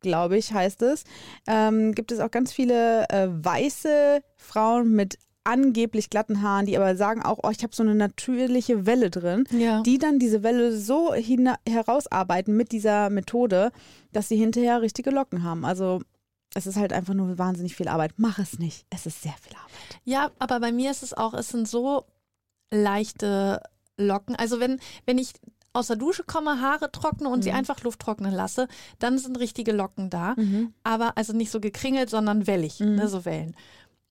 [0.00, 1.02] glaube ich, heißt es,
[1.48, 6.94] ähm, gibt es auch ganz viele äh, weiße Frauen mit angeblich glatten Haaren, die aber
[6.96, 9.82] sagen auch, oh, ich habe so eine natürliche Welle drin, Ja.
[9.82, 11.14] die dann diese Welle so
[11.66, 13.70] herausarbeiten mit dieser Methode,
[14.12, 15.64] dass sie hinterher richtige Locken haben.
[15.64, 16.02] Also
[16.54, 18.12] es ist halt einfach nur wahnsinnig viel Arbeit.
[18.16, 18.84] Mach es nicht.
[18.90, 20.00] Es ist sehr viel Arbeit.
[20.04, 22.04] Ja, aber bei mir ist es auch, es sind so
[22.70, 23.62] leichte
[23.96, 24.36] Locken.
[24.36, 25.32] Also wenn, wenn ich
[25.72, 27.56] aus der Dusche komme, Haare trockne und sie Mhm.
[27.56, 30.34] einfach Luft trocknen lasse, dann sind richtige Locken da.
[30.36, 30.72] Mhm.
[30.82, 32.96] Aber also nicht so gekringelt, sondern wellig, Mhm.
[32.96, 33.54] ne, so Wellen.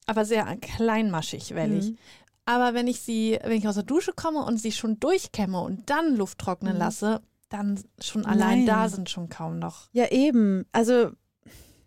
[0.08, 1.92] Aber sehr kleinmaschig wellig.
[1.92, 1.98] Mhm.
[2.46, 5.90] Aber wenn ich sie, wenn ich aus der Dusche komme und sie schon durchkämme und
[5.90, 6.80] dann Luft trocknen Mhm.
[6.80, 8.66] lasse, dann schon allein Nein.
[8.66, 9.90] da sind schon kaum noch.
[9.92, 10.66] Ja, eben.
[10.72, 11.12] Also,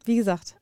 [0.04, 0.54] wie gesagt,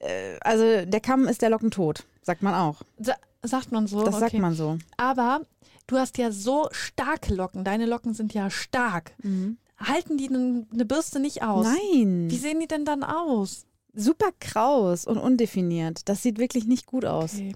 [0.00, 2.82] äh, also der Kamm ist der Lockentod, sagt man auch.
[2.98, 4.00] Sa sagt man so.
[4.02, 4.20] Das okay.
[4.24, 4.78] sagt man so.
[4.96, 5.42] Aber
[5.86, 7.62] du hast ja so starke Locken.
[7.62, 9.14] Deine Locken sind ja stark.
[9.78, 11.64] Halten die eine Bürste nicht aus?
[11.66, 12.28] Nein.
[12.28, 13.65] Wie sehen die denn dann aus?
[13.98, 16.08] Super kraus und undefiniert.
[16.08, 17.34] Das sieht wirklich nicht gut aus.
[17.34, 17.54] Okay.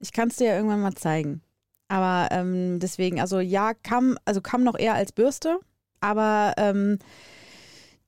[0.00, 1.42] Ich kann es dir ja irgendwann mal zeigen.
[1.88, 5.58] Aber ähm, deswegen, also ja, Kamm, also Kamm noch eher als Bürste,
[6.00, 6.98] aber ähm,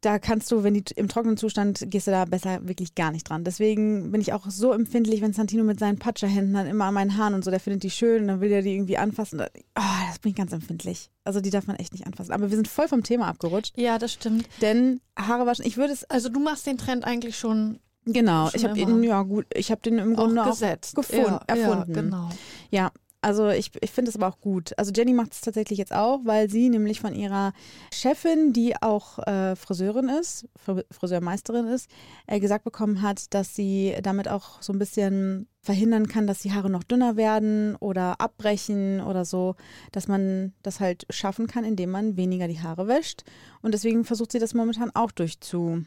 [0.02, 3.28] da kannst du, wenn die im trockenen Zustand, gehst du da besser wirklich gar nicht
[3.28, 3.44] dran.
[3.44, 7.16] Deswegen bin ich auch so empfindlich, wenn Santino mit seinen Patscherhänden dann immer an meinen
[7.18, 9.38] Haaren und so, der findet die schön und dann will er die irgendwie anfassen.
[9.38, 11.10] Da- Oh, das bin ich ganz empfindlich.
[11.24, 12.32] Also die darf man echt nicht anfassen.
[12.32, 14.48] Aber wir sind voll vom Thema abgerutscht, Ja, das stimmt.
[14.62, 18.58] denn Haare waschen, ich würde es, Also du machst den Trend eigentlich schon genau, Schon
[18.58, 20.94] ich habe ihn, ja gut, ich habe den im Grunde auch auch gesetzt.
[20.96, 21.94] gefunden- ja, erfunden.
[21.94, 22.28] Ja, genau.
[22.70, 22.90] Ja,
[23.22, 24.72] also ich, ich finde es aber auch gut.
[24.78, 27.52] Also Jenny macht es tatsächlich jetzt auch, weil sie nämlich von ihrer
[27.92, 31.90] Chefin, die auch äh, Friseurin ist, Fr- Friseurmeisterin ist,
[32.26, 36.52] äh, gesagt bekommen hat, dass sie damit auch so ein bisschen verhindern kann, dass die
[36.52, 39.56] Haare noch dünner werden oder abbrechen oder so,
[39.92, 43.24] dass man das halt schaffen kann, indem man weniger die Haare wäscht.
[43.60, 45.84] Und deswegen versucht sie das momentan auch durchzu,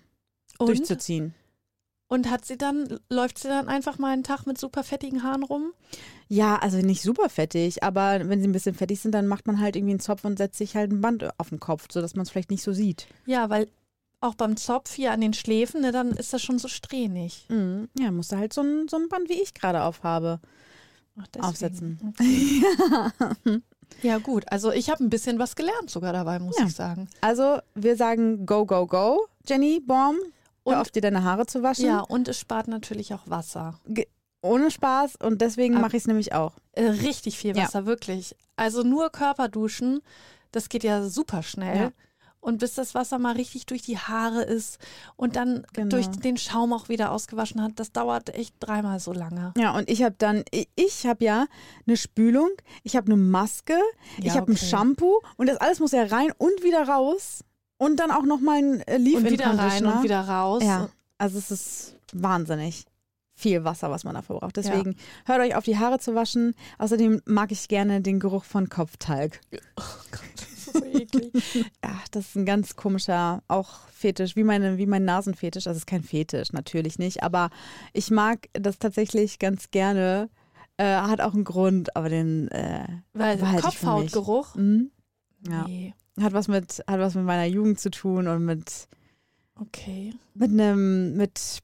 [0.59, 1.33] Und, durchzuziehen.
[2.13, 5.43] Und hat sie dann, läuft sie dann einfach mal einen Tag mit super fettigen Haaren
[5.43, 5.73] rum?
[6.27, 9.59] Ja, also nicht super fettig, aber wenn sie ein bisschen fettig sind, dann macht man
[9.59, 12.23] halt irgendwie einen Zopf und setzt sich halt ein Band auf den Kopf, sodass man
[12.23, 13.07] es vielleicht nicht so sieht.
[13.25, 13.67] Ja, weil
[14.21, 17.45] auch beim Zopf hier an den Schläfen, ne, dann ist das schon so strähnig.
[17.49, 17.89] Mhm.
[17.99, 20.39] Ja, musst du halt so ein, so ein Band, wie ich gerade aufhabe,
[21.19, 21.45] Ach, deswegen.
[21.45, 22.13] aufsetzen.
[24.01, 24.43] Ja, gut.
[24.51, 26.65] Also ich habe ein bisschen was gelernt sogar dabei, muss Ja.
[26.65, 27.07] ich sagen.
[27.21, 30.15] Also, wir sagen go, go, go, Jenny, Baum.
[30.65, 31.85] Hör Und- auf, dir deine Haare zu waschen.
[31.85, 33.79] Ja, und es spart natürlich auch Wasser.
[34.41, 36.53] Ohne Spaß und deswegen mache ich es nämlich auch.
[36.73, 37.63] Äh, richtig viel Ja.
[37.63, 38.35] Wasser, wirklich.
[38.55, 40.01] Also nur Körperduschen,
[40.51, 41.77] das geht ja super schnell.
[41.77, 41.91] Ja.
[42.41, 44.77] Und bis das Wasser mal richtig durch die Haare ist
[45.15, 45.87] und dann Genau.
[45.91, 49.53] durch den Schaum auch wieder ausgewaschen hat, das dauert echt dreimal so lange.
[49.57, 51.45] Ja, und ich habe dann, ich, ich habe ja
[51.87, 52.49] eine Spülung,
[52.83, 53.79] ich habe eine Maske,
[54.17, 54.65] ich Ja, habe ein okay.
[54.65, 57.45] Shampoo und das alles muss ja rein und wieder raus.
[57.77, 60.63] Und dann auch nochmal ein äh, Leave-In Und wieder rein und wieder raus.
[60.63, 62.85] Ja, also es ist wahnsinnig
[63.35, 64.57] viel Wasser, was man dafür braucht.
[64.57, 66.53] Deswegen hört euch auf, die Haare zu waschen.
[66.77, 69.41] Außerdem mag ich gerne den Geruch von Kopftalg.
[69.75, 69.81] Oh
[70.11, 71.31] Gott, das ist so eklig.
[71.83, 75.67] Ja, das ist ein ganz komischer, auch Fetisch, wie, meine, wie mein Nasenfetisch.
[75.67, 77.23] Also es ist kein Fetisch, natürlich nicht.
[77.23, 77.49] Aber
[77.91, 80.29] ich mag das tatsächlich ganz gerne.
[80.77, 83.37] Äh, hat auch einen Grund, aber den äh, Weil.
[83.37, 84.55] Kopfhautgeruch.
[84.55, 84.91] Mhm.
[85.47, 85.65] Ja.
[85.67, 85.93] Nee.
[86.21, 88.87] Hat was mit hat was mit meiner Jugend zu tun und mit
[89.59, 90.13] Okay.
[90.35, 91.59] mit einem mit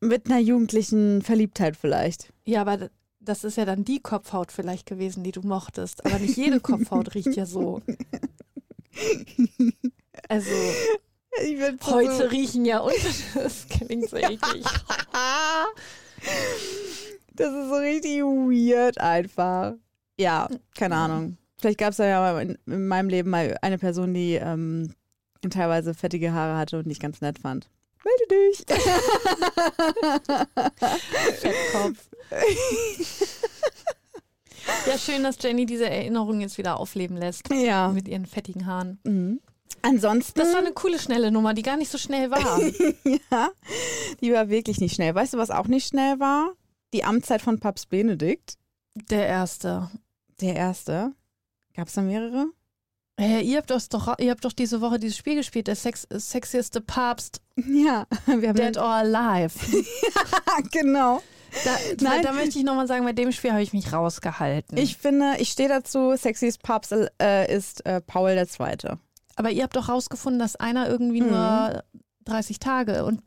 [0.00, 2.32] mit einer jugendlichen Verliebtheit vielleicht.
[2.44, 6.04] Ja, aber das ist ja dann die Kopfhaut vielleicht gewesen, die du mochtest.
[6.04, 7.80] Aber nicht jede Kopfhaut riecht ja so.
[10.28, 10.50] Also
[11.40, 12.94] bin so- heute riechen ja und
[13.34, 14.64] das klingt so eklig.
[17.36, 19.74] Das ist so richtig weird einfach.
[20.18, 21.36] Ja, keine Ahnung.
[21.64, 24.92] Vielleicht gab es ja in, in meinem Leben mal eine Person, die ähm,
[25.48, 27.70] teilweise fettige Haare hatte und nicht ganz nett fand.
[28.04, 28.66] Melde dich.
[31.40, 32.10] Fettkopf.
[34.86, 37.48] Ja, schön, dass Jenny diese Erinnerung jetzt wieder aufleben lässt.
[37.52, 37.88] Ja.
[37.88, 38.98] Mit ihren fettigen Haaren.
[39.04, 39.40] Mhm.
[39.82, 42.60] Ansonsten, Das war eine coole, schnelle Nummer, die gar nicht so schnell war.
[43.30, 43.50] ja,
[44.22, 45.14] die war wirklich nicht schnell.
[45.14, 46.52] Weißt du, was auch nicht schnell war?
[46.94, 48.54] Die Amtszeit von Papst Benedikt,
[49.10, 49.90] Der erste.
[50.40, 51.12] der erste.
[51.76, 52.46] Gab es da mehrere?
[53.20, 56.80] Äh, ihr, habt doch, ihr habt doch diese Woche dieses Spiel gespielt, der sex sexieste
[56.80, 59.54] Papst, Ja, wir haben Dead or Alive.
[60.72, 61.22] genau.
[61.64, 62.22] Da, Nein.
[62.22, 64.76] da möchte ich nochmal sagen, bei dem Spiel habe ich mich rausgehalten.
[64.76, 68.96] Ich finde, ich stehe dazu, Sexiest Papst äh, ist äh, Paul II.
[69.36, 71.30] Aber ihr habt doch rausgefunden, dass einer irgendwie Mhm.
[71.30, 71.84] nur
[72.24, 73.22] 30 Tage und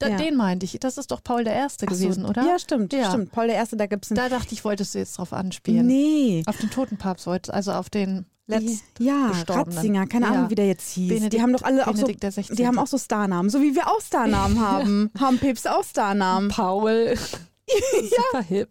[0.00, 0.16] da, Ja.
[0.16, 0.78] den meinte ich.
[0.80, 2.42] Das ist doch Paul der Erste so, gewesen, oder?
[2.44, 3.10] Ja, stimmt, Ja.
[3.10, 3.30] stimmt.
[3.30, 4.16] Paul I., da gibt es einen.
[4.16, 5.86] Da dachte ich, wolltest du jetzt drauf anspielen.
[5.86, 6.42] nee.
[6.46, 9.30] Auf den toten Papst, wollte- also auf den letzten ja.
[9.48, 10.32] Ratzinger, keine Ja.
[10.32, 11.08] Ahnung, wie der jetzt hieß.
[11.08, 12.56] Benedikt, die haben doch alle auch so, Benedikt der 16.
[12.56, 15.10] die haben auch so Starnamen, so wie wir auch Starnamen haben.
[15.20, 16.48] Haben Päpste auch Starnamen.
[16.50, 17.14] Paul.
[17.68, 18.70] Super hip.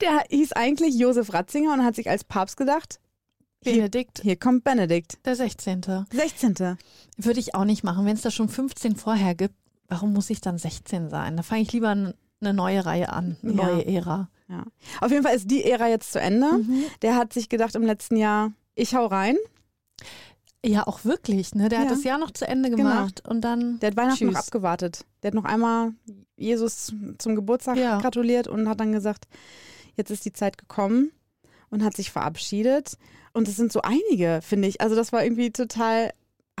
[0.00, 2.98] Der hieß eigentlich Josef Ratzinger und hat sich als Papst gedacht,
[3.62, 5.18] hier, Benedikt hier kommt Benedikt.
[5.24, 5.82] der 16.
[6.12, 6.76] 16.
[7.16, 8.04] Würde ich auch nicht machen.
[8.06, 9.54] Wenn es da schon 15 vorher gibt,
[9.92, 11.36] warum muss ich dann 16 sein?
[11.36, 12.14] Da fange ich lieber eine
[12.54, 13.64] neue Reihe an, eine Ja.
[13.66, 14.28] neue Ära.
[14.48, 14.64] Ja.
[15.00, 16.52] Auf jeden Fall ist die Ära jetzt zu Ende.
[16.52, 16.84] Mhm.
[17.02, 19.36] Der hat sich gedacht im letzten Jahr, ich hau rein.
[20.64, 21.54] Ja, auch wirklich.
[21.54, 21.68] Ne?
[21.68, 21.84] Der Ja.
[21.84, 22.82] hat das Jahr noch zu Ende Genau.
[22.82, 23.80] gemacht und dann.
[23.80, 24.46] Der hat Weihnachten noch Tschüss.
[24.46, 25.04] abgewartet.
[25.22, 25.92] Der hat noch einmal
[26.36, 27.98] Jesus zum Geburtstag Ja.
[28.00, 29.26] gratuliert und hat dann gesagt,
[29.96, 31.10] jetzt ist die Zeit gekommen
[31.70, 32.96] und hat sich verabschiedet.
[33.32, 34.80] Und es sind so einige, finde ich.
[34.80, 36.12] Also das war irgendwie total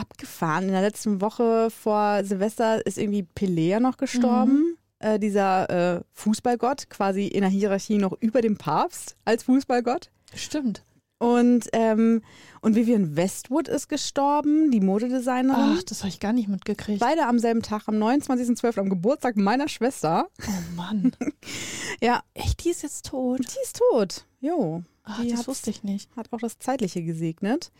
[0.02, 0.64] abgefahren.
[0.64, 4.76] In der letzten Woche vor Silvester ist irgendwie Pelé ja noch gestorben.
[4.98, 10.10] Äh, dieser äh, Fußballgott, quasi in der Hierarchie noch über dem Papst als Fußballgott.
[10.34, 10.84] Stimmt.
[11.18, 12.22] Und, ähm,
[12.62, 15.76] und Vivian Westwood ist gestorben, die Modedesignerin.
[15.78, 16.98] Ach, das habe ich gar nicht mitgekriegt.
[16.98, 20.28] Beide am selben Tag, am 29.12., am Geburtstag meiner Schwester.
[20.46, 21.12] Oh Mann.
[22.00, 23.38] Ja, Echt, die ist jetzt tot?
[23.38, 24.26] die ist tot.
[24.40, 26.10] Jo, Ach, Die das wusste ich nicht.
[26.16, 27.70] hat auch das Zeitliche gesegnet.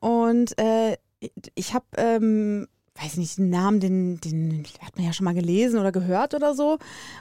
[0.00, 0.96] Und äh,
[1.54, 2.68] ich habe, ähm,
[3.00, 6.54] weiß nicht, den Namen, den, den hat man ja schon mal gelesen oder gehört oder
[6.54, 6.78] so.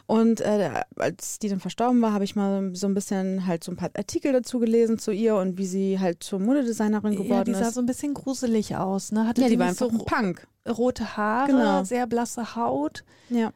[0.07, 3.71] Und äh, als die dann verstorben war, habe ich mal so ein bisschen halt so
[3.71, 7.45] ein paar Artikel dazu gelesen zu ihr und wie sie halt zur Modedesignerin Ja, geworden
[7.45, 7.75] die sah ist.
[7.75, 9.11] so ein bisschen gruselig aus.
[9.11, 9.27] Ne?
[9.27, 10.47] Hatte ja, die war nicht einfach so ein Punk.
[10.67, 11.83] rote Haare, Genau.
[11.83, 13.03] sehr blasse Haut.
[13.29, 13.51] Ja.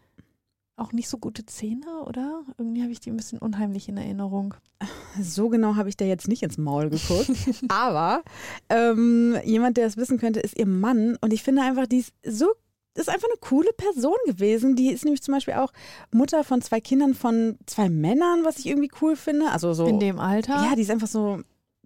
[0.81, 2.41] Auch nicht so gute Zähne, oder?
[2.57, 4.55] Irgendwie habe ich die ein bisschen unheimlich in Erinnerung.
[5.21, 7.29] So genau habe ich da jetzt nicht ins Maul geguckt.
[7.67, 8.23] Aber
[8.67, 11.19] ähm, jemand, der es wissen könnte, ist ihr Mann.
[11.21, 12.47] Und ich finde einfach, die ist so,
[12.95, 14.75] ist einfach eine coole Person gewesen.
[14.75, 15.71] Die ist nämlich zum Beispiel auch
[16.11, 19.51] Mutter von zwei Kindern von zwei Männern, was ich irgendwie cool finde.
[19.51, 19.85] Also so.
[19.85, 20.55] In dem Alter.
[20.55, 21.41] ja, die ist einfach so,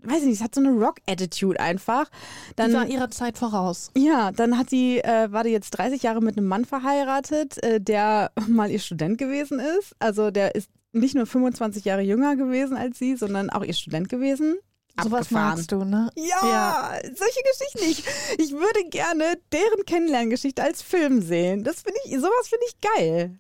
[0.06, 2.10] weiß ich nicht, hat so eine Rock-Attitude einfach.
[2.56, 3.92] Dann, die war ihrer Zeit voraus.
[3.96, 7.80] ja, dann hat die, äh, war die jetzt 30 Jahre mit einem Mann verheiratet, äh,
[7.82, 9.96] der mal ihr Student gewesen ist.
[10.00, 14.10] Also der ist nicht nur 25 Jahre jünger gewesen als sie, sondern auch ihr Student
[14.10, 14.56] gewesen.
[15.04, 16.10] Sowas magst du, ne?
[16.16, 17.92] Ja, solche Geschichten.
[17.92, 18.06] Ich,
[18.46, 21.66] ich würde gerne deren Kennenlerngeschichte als Film sehen.
[21.66, 23.40] Das finde ich, sowas finde ich geil.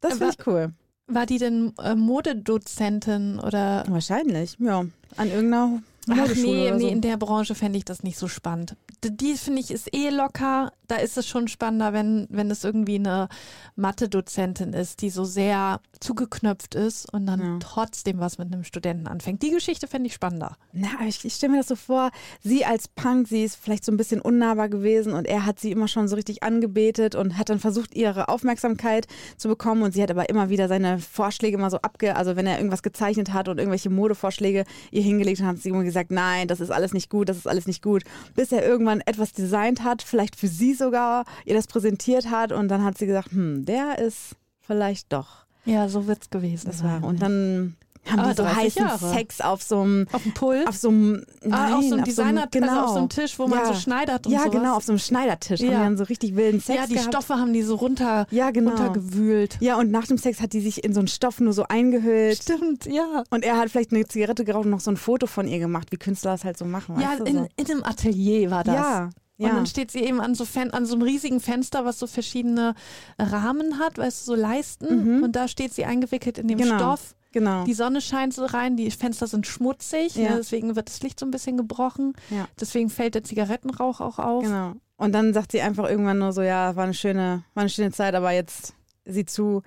[0.00, 0.72] Das finde Aber- ich cool.
[1.08, 3.84] War die denn äh, Modedozentin oder?
[3.88, 4.84] Wahrscheinlich, ja.
[5.16, 8.76] An irgendeiner Ach nee, nee, in der Branche fände ich das nicht so spannend.
[9.10, 10.72] D- Die finde ich ist eh locker.
[10.88, 13.28] Da ist es schon spannender, wenn, wenn es irgendwie eine
[13.74, 17.56] Mathe-Dozentin ist, die so sehr zugeknöpft ist und dann Ja.
[17.60, 19.42] trotzdem was mit einem Studenten anfängt.
[19.42, 20.56] Die Geschichte fände ich spannender.
[20.72, 22.10] Na, ich, ich stelle mir das so vor,
[22.42, 25.72] sie als Punk, sie ist vielleicht so ein bisschen unnahbar gewesen und er hat sie
[25.72, 30.02] immer schon so richtig angebetet und hat dann versucht, ihre Aufmerksamkeit zu bekommen und sie
[30.02, 32.14] hat aber immer wieder seine Vorschläge immer so abge...
[32.16, 35.84] Also wenn er irgendwas gezeichnet hat und irgendwelche Modevorschläge ihr hingelegt hat, hat sie immer
[35.84, 38.04] gesagt, nein, das ist alles nicht gut, das ist alles nicht gut.
[38.34, 42.68] Bis er irgendwann etwas designt hat, vielleicht für sie sogar, ihr das präsentiert hat und
[42.68, 47.04] dann hat sie gesagt, hm, der ist vielleicht doch Ja, so wird's gewesen das war.
[47.04, 47.76] Und dann
[48.10, 49.12] haben Aber die so 30 heißen Jahre.
[49.14, 50.64] Sex auf so einem auf dem Pull?
[50.68, 52.66] auf so einem, ah, auf so einem Designer, genau.
[52.68, 53.66] also auf so einem Tisch, wo man Ja.
[53.66, 54.52] so schneidert und Ja, sowas.
[54.52, 55.78] genau, auf so einem Schneidertisch haben Ja.
[55.78, 57.08] die dann so richtig wilden Sex ja, die gehabt.
[57.14, 58.70] Stoffe haben die so runter, Ja, genau.
[58.70, 59.58] runtergewühlt.
[59.60, 62.42] Ja, und nach dem Sex hat die sich in so einen Stoff nur so eingehüllt.
[62.42, 63.24] Stimmt, ja.
[63.30, 65.88] Und er hat vielleicht eine Zigarette geraucht und noch so ein Foto von ihr gemacht,
[65.92, 67.00] wie Künstler das halt so machen.
[67.00, 67.48] Ja, weißt du, in, so.
[67.56, 68.74] in einem Atelier war das.
[68.74, 69.48] ja, ja.
[69.50, 72.06] Und dann steht sie eben an so, Fen an so einem riesigen Fenster, was so
[72.06, 72.74] verschiedene
[73.18, 75.16] Rahmen hat, weißt du, so Leisten.
[75.18, 75.22] Mhm.
[75.24, 76.76] Und da steht sie eingewickelt in dem Genau.
[76.76, 77.15] Stoff.
[77.36, 77.64] Genau.
[77.64, 80.30] Die Sonne scheint so rein, die Fenster sind schmutzig, Ja.
[80.30, 82.14] ne, deswegen wird das Licht so ein bisschen gebrochen.
[82.30, 82.48] Ja.
[82.58, 84.42] Deswegen fällt der Zigarettenrauch auch auf.
[84.42, 84.72] Genau.
[84.96, 87.92] Und dann sagt sie einfach irgendwann nur so, ja, war eine schöne, war eine schöne
[87.92, 89.62] Zeit, aber jetzt sieh zu.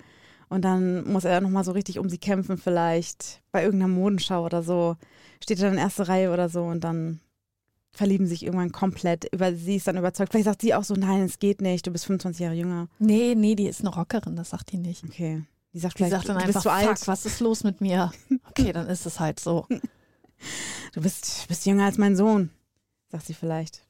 [0.48, 3.40] Und dann muss er nochmal so richtig um sie kämpfen vielleicht.
[3.52, 4.96] Bei irgendeiner Modenschau oder so.
[5.40, 7.20] Steht er dann in erster Reihe oder so und dann
[7.92, 9.32] verlieben sich irgendwann komplett.
[9.32, 10.32] Über sie ist dann überzeugt.
[10.32, 12.88] Vielleicht sagt sie auch so, nein, es geht nicht, du bist 25 Jahre jünger.
[12.98, 15.04] Nee, nee, die ist eine Rockerin, das sagt die nicht.
[15.04, 15.42] Okay.
[15.72, 16.98] Die sagt Die vielleicht, sagt dann du einfach, bist zu alt.
[16.98, 18.12] fuck, was ist los mit mir?
[18.48, 19.66] Okay, dann ist es halt so.
[20.94, 22.50] Du bist, bist jünger als mein Sohn,
[23.08, 23.82] sagt sie vielleicht.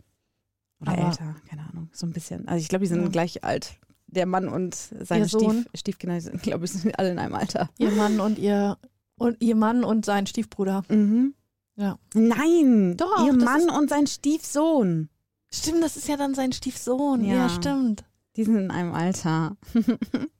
[0.80, 1.88] Oder Aber- älter, keine Ahnung.
[1.92, 2.48] So ein bisschen.
[2.48, 3.08] Also ich glaube, die sind Ja.
[3.08, 3.74] gleich alt.
[4.08, 5.28] Der Mann und seine?
[5.28, 7.70] Stief, Stiefkinder sind, glaube ich, sind alle in einem Alter.
[7.78, 8.76] Ihr Mann und ihr
[9.16, 10.82] und ihr Mann und sein Stiefbruder.
[10.88, 11.34] Mhm.
[11.76, 11.98] Ja.
[12.14, 15.08] Nein, Doch, ihr Mann ist- und sein Stiefsohn.
[15.52, 17.22] Stimmt, das ist ja dann sein Stiefsohn.
[17.24, 17.48] Ja, Ja.
[17.48, 18.02] stimmt.
[18.36, 19.56] Die sind in einem Alter.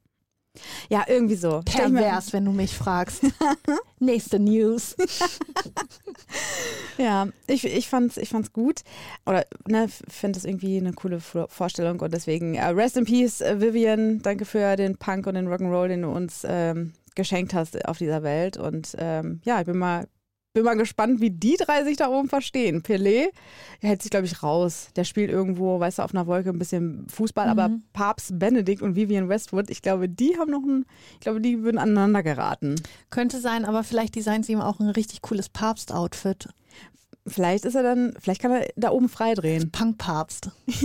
[0.88, 1.60] ja, irgendwie so.
[1.64, 3.22] Pervers, wenn du mich fragst.
[3.98, 4.96] Nächste News.
[6.98, 8.80] Ja, ich, ich fand's, ich fand's gut.
[9.24, 13.40] Oder ne, finde es irgendwie eine coole Vor- Vorstellung und deswegen äh, Rest in Peace,
[13.40, 14.20] äh, Vivian.
[14.20, 18.22] Danke für den Punk und den Rock'n'Roll, den du uns ähm, geschenkt hast auf dieser
[18.22, 18.58] Welt.
[18.58, 20.08] Und ähm, ja, ich bin mal,
[20.52, 22.82] bin mal gespannt, wie die drei sich da oben verstehen.
[22.82, 23.28] Pelé
[23.80, 24.88] hält sich, glaube ich, raus.
[24.96, 27.82] Der spielt irgendwo, weißt du, auf einer Wolke ein bisschen Fußball, aber Mhm.
[27.92, 31.78] Papst Benedikt und Vivian Westwood, ich glaube, die haben noch ein, ich glaube, die würden
[31.78, 32.74] aneinander geraten.
[33.10, 36.48] Könnte sein, aber vielleicht designt sie ihm auch ein richtig cooles Papst-Outfit.
[37.26, 39.70] Vielleicht ist er dann, vielleicht kann er da oben freidrehen.
[39.70, 40.50] Punk-Papst.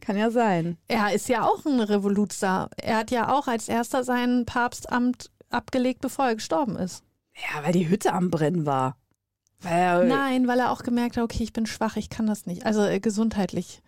[0.00, 0.78] Kann ja sein.
[0.88, 2.70] Er ist ja auch ein Revoluzer.
[2.76, 7.03] Er hat ja auch als erster sein Papstamt abgelegt, bevor er gestorben ist.
[7.36, 8.96] Ja, weil die Hütte am Brennen war.
[9.60, 12.46] Weil er, Nein, weil er auch gemerkt hat, okay, ich bin schwach, ich kann das
[12.46, 12.66] nicht.
[12.66, 13.82] Also äh, gesundheitlich.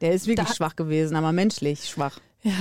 [0.00, 2.18] der ist wirklich Da- schwach gewesen, aber menschlich schwach.
[2.42, 2.52] Ja.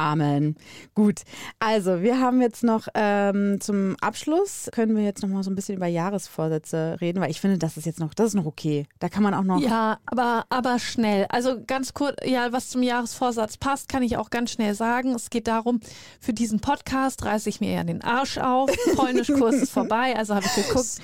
[0.00, 0.56] Amen.
[0.94, 1.20] Gut,
[1.58, 5.54] also wir haben jetzt noch ähm, zum Abschluss, können wir jetzt noch mal so ein
[5.54, 8.86] bisschen über Jahresvorsätze reden, weil ich finde, das ist jetzt noch, das ist noch okay.
[8.98, 11.26] Da kann man auch noch, Ja, aber, aber schnell.
[11.28, 15.14] Also ganz kurz, ja, was zum Jahresvorsatz passt, kann ich auch ganz schnell sagen.
[15.14, 15.80] Es geht darum,
[16.18, 18.70] für diesen Podcast reiße ich mir ja den Arsch auf.
[18.96, 21.02] Polnischkurs ist vorbei, also habe ich geguckt,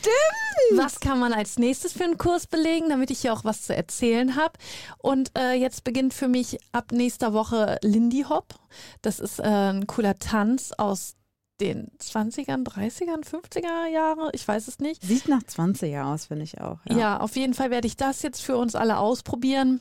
[0.72, 3.76] was kann man als nächstes für einen Kurs belegen, damit ich hier auch was zu
[3.76, 4.54] erzählen habe.
[4.96, 8.54] Und äh, jetzt beginnt für mich ab nächster Woche Lindy Hop.
[9.02, 11.14] Das ist äh, ein cooler Tanz aus
[11.60, 15.02] den 20ern, 30ern, 50er Jahre, ich weiß es nicht.
[15.02, 16.78] sieht nach 20er aus, finde ich auch.
[16.88, 17.18] Ja.
[17.20, 19.80] auf jeden Fall werde ich das jetzt für uns alle ausprobieren.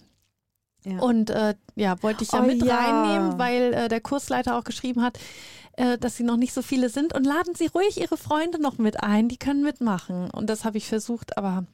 [0.86, 1.00] Ja.
[1.00, 2.78] Und äh, ja, wollte ich ja Oh mit ja.
[2.78, 5.18] reinnehmen, weil äh, der Kursleiter auch geschrieben hat,
[5.74, 7.14] äh, dass sie noch nicht so viele sind.
[7.14, 10.30] Und laden Sie ruhig Ihre Freunde noch mit ein, die können mitmachen.
[10.30, 11.66] Und das habe ich versucht, aber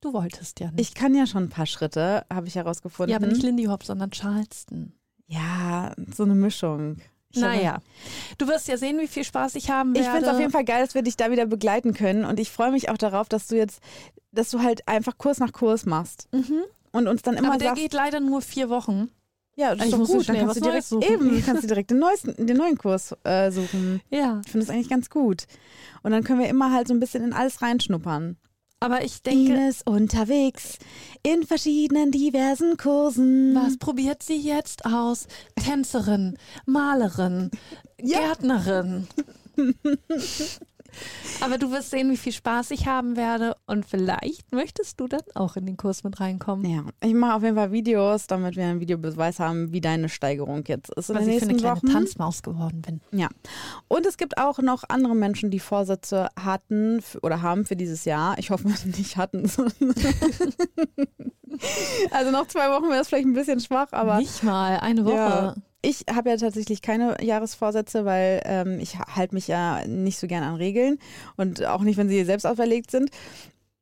[0.00, 0.80] du wolltest ja nicht.
[0.88, 3.10] Ich kann ja schon ein paar Schritte, habe ich herausgefunden.
[3.10, 4.92] ja, aber nicht Lindy Hop, sondern Charleston.
[5.34, 6.96] Ja, so eine Mischung.
[7.30, 7.78] Ich naja,
[8.38, 10.12] du wirst ja sehen, wie viel Spaß ich haben Ich werde.
[10.12, 12.24] finde es auf jeden Fall geil, dass wir dich da wieder begleiten können.
[12.24, 13.80] Und ich freue mich auch darauf, dass du jetzt,
[14.30, 16.28] dass du halt einfach Kurs nach Kurs machst.
[16.32, 16.62] Mhm.
[16.92, 19.10] Und uns dann immer Aber der sagst, geht leider nur vier Wochen.
[19.56, 20.28] ja, das ich ist doch gut.
[20.28, 21.12] Dann kannst du direkt, suchen.
[21.12, 24.00] eben, kannst du direkt den, neuesten, den neuen Kurs äh, suchen.
[24.10, 25.46] Ja, Ich finde das eigentlich ganz gut.
[26.04, 28.36] Und dann können wir immer halt so ein bisschen in alles reinschnuppern.
[28.84, 30.78] Aber ich denke, Ines unterwegs
[31.22, 33.54] in verschiedenen diversen Kursen.
[33.54, 35.26] Was probiert sie jetzt aus?
[35.56, 37.50] Tänzerin, Malerin.
[37.96, 39.06] Gärtnerin.
[41.40, 45.20] Aber du wirst sehen, wie viel Spaß ich haben werde und vielleicht möchtest du dann
[45.34, 46.64] auch in den Kurs mit reinkommen.
[46.70, 50.64] Ja, ich mache auf jeden Fall Videos, damit wir einen Videobeweis haben, wie deine Steigerung
[50.66, 51.88] jetzt ist in Was ich für eine kleine Wochen.
[51.88, 53.00] Tanzmaus geworden bin.
[53.12, 53.28] Ja.
[53.88, 58.38] Und es gibt auch noch andere Menschen, die Vorsätze hatten oder haben für dieses Jahr.
[58.38, 59.44] Ich hoffe, nicht hatten.
[62.10, 65.14] also noch zwei Wochen wäre es vielleicht ein bisschen schwach, aber Nicht mal, eine Woche.
[65.14, 65.54] Ja.
[65.84, 70.42] Ich habe ja tatsächlich keine Jahresvorsätze, weil ähm, ich halte mich ja nicht so gern
[70.42, 70.98] an Regeln
[71.36, 73.10] und auch nicht, wenn sie selbst auferlegt sind.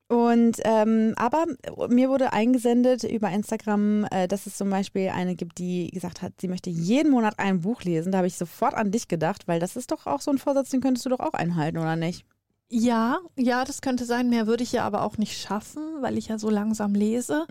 [0.08, 1.46] Und ähm, aber
[1.88, 6.34] mir wurde eingesendet über Instagram, äh, dass es zum Beispiel eine gibt, die gesagt hat,
[6.38, 8.12] sie möchte jeden Monat ein Buch lesen.
[8.12, 10.68] Da habe ich sofort an dich gedacht, weil das ist doch auch so ein Vorsatz,
[10.68, 12.26] den könntest du doch auch einhalten, oder nicht?
[12.68, 14.28] Ja, ja, das könnte sein.
[14.30, 17.46] Mehr würde ich ja aber auch nicht schaffen, weil ich ja so langsam lese.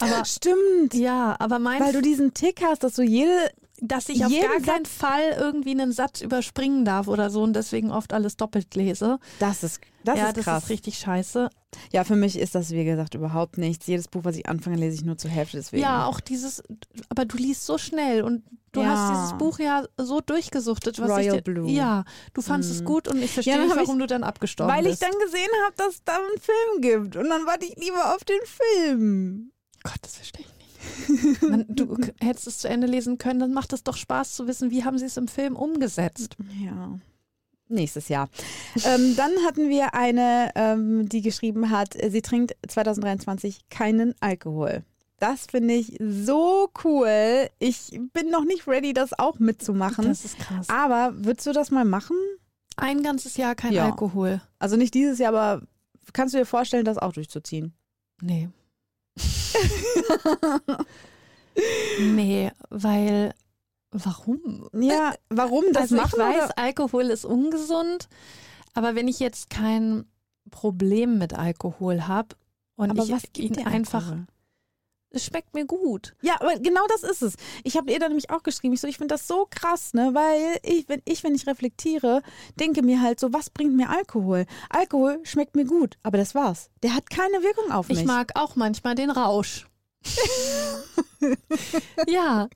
[0.00, 0.92] Aber Stimmt.
[0.92, 3.50] ja, aber mein Weil du diesen Tick hast, dass du jede.
[3.80, 7.42] Dass ich auf jeden gar keinen Satz- Fall irgendwie einen Satz überspringen darf oder so
[7.42, 9.18] und deswegen oft alles doppelt lese.
[9.38, 10.62] Das ist, das ja, ist das krass.
[10.64, 11.50] ist richtig scheiße.
[11.92, 13.86] Ja, für mich ist das, wie gesagt, überhaupt nichts.
[13.86, 15.58] Jedes Buch, was ich anfange, lese ich nur zur Hälfte.
[15.58, 15.82] Deswegen.
[15.82, 16.62] Ja, auch dieses,
[17.10, 18.86] aber du liest so schnell und du Ja.
[18.88, 20.86] hast dieses Buch ja so durchgesucht.
[20.86, 21.70] Was Royal ich Blue.
[21.70, 24.22] Ja, du fandest es gut und ich verstehe Ja, nicht, hab ich- warum du dann
[24.24, 25.02] abgestorben Weil ich bist.
[25.02, 27.16] dann gesehen habe, dass es da einen Film gibt.
[27.16, 29.52] Und dann warte ich lieber auf den Film.
[29.82, 30.55] Gott, das verstehe ich nicht.
[31.48, 34.70] Man, du hättest es zu Ende lesen können, dann macht es doch Spaß zu wissen,
[34.70, 36.36] wie haben sie es im Film umgesetzt.
[36.64, 36.98] Ja.
[37.68, 38.28] Nächstes Jahr.
[38.84, 44.84] ähm, dann hatten wir eine, ähm, die geschrieben hat, sie trinkt 2023 keinen Alkohol.
[45.18, 47.48] Das finde ich so cool.
[47.58, 50.04] Ich bin noch nicht ready, das auch mitzumachen.
[50.04, 50.68] Das ist krass.
[50.68, 52.16] aber würdest du das mal machen?
[52.76, 53.86] Ein ganzes Jahr kein Ja.
[53.86, 54.42] Alkohol.
[54.58, 55.62] Also nicht dieses Jahr, aber
[56.12, 57.72] kannst du dir vorstellen, das auch durchzuziehen?
[58.20, 58.50] Nee.
[61.98, 63.34] Nee, weil
[63.90, 64.68] warum?
[64.72, 66.12] Ja, warum das also machen?
[66.14, 66.58] ich weiß, oder?
[66.58, 68.08] Alkohol ist ungesund,
[68.74, 70.06] aber wenn ich jetzt kein
[70.50, 72.36] Problem mit Alkohol habe
[72.76, 74.26] und aber ich ihn einfach, Alkohol?
[75.10, 76.14] Es schmeckt mir gut.
[76.22, 77.34] Ja, aber genau das ist es.
[77.64, 80.10] Ich habe ihr dann nämlich auch geschrieben, ich so, ich finde das so krass, ne,
[80.12, 82.22] weil ich, wenn ich, wenn ich reflektiere,
[82.58, 84.46] denke mir halt so, was bringt mir Alkohol?
[84.68, 86.70] Alkohol schmeckt mir gut, aber das war's.
[86.82, 88.00] Der hat keine Wirkung auf mich.
[88.00, 89.66] Ich mag auch manchmal den Rausch.
[92.06, 92.48] ja.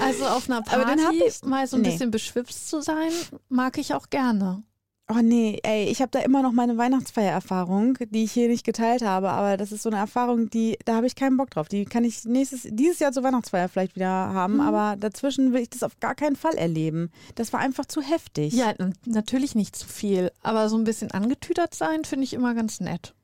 [0.00, 1.90] Also auf einer Party mal so ein nee.
[1.90, 3.12] bisschen beschwipst zu sein,
[3.48, 4.62] mag ich auch gerne.
[5.10, 9.00] Oh nee, ey, ich habe da immer noch meine Weihnachtsfeiererfahrung, die ich hier nicht geteilt
[9.00, 11.66] habe, aber das ist so eine Erfahrung, die da habe ich keinen Bock drauf.
[11.68, 14.60] Die kann ich nächstes dieses Jahr zur Weihnachtsfeier vielleicht wieder haben, Mhm.
[14.60, 17.10] aber dazwischen will ich das auf gar keinen Fall erleben.
[17.36, 18.52] Das war einfach zu heftig.
[18.52, 18.74] Ja,
[19.06, 23.14] natürlich nicht zu viel, aber so ein bisschen angetüdert sein finde ich immer ganz nett.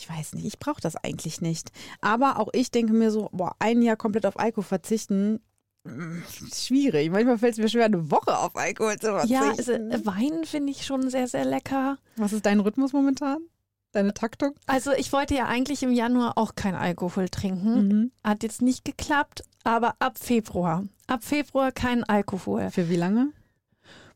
[0.00, 1.72] Ich weiß nicht, ich brauche das eigentlich nicht.
[2.00, 5.40] Aber auch ich denke mir so, boah, ein Jahr komplett auf Alkohol verzichten,
[6.54, 7.10] schwierig.
[7.10, 9.32] Manchmal fällt es mir schwer, eine Woche auf Alkohol zu verzichten.
[9.32, 11.98] Ja, also, äh, Wein finde ich schon sehr, sehr lecker.
[12.16, 13.38] Was ist dein Rhythmus momentan?
[13.92, 14.54] Deine Taktung?
[14.66, 17.88] Also ich wollte ja eigentlich im Januar auch kein Alkohol trinken.
[17.88, 18.12] Mhm.
[18.22, 20.84] Hat jetzt nicht geklappt, aber ab Februar.
[21.06, 22.70] Ab Februar kein Alkohol.
[22.70, 23.32] Für wie lange?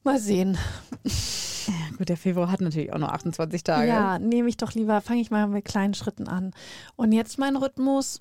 [0.05, 0.59] Mal sehen.
[1.68, 3.87] Ja, gut, der Februar hat natürlich auch noch 28 Tage.
[3.87, 6.53] Ja, nehme ich doch lieber, fange ich mal mit kleinen Schritten an.
[6.97, 8.20] Und jetzt mein Rhythmus,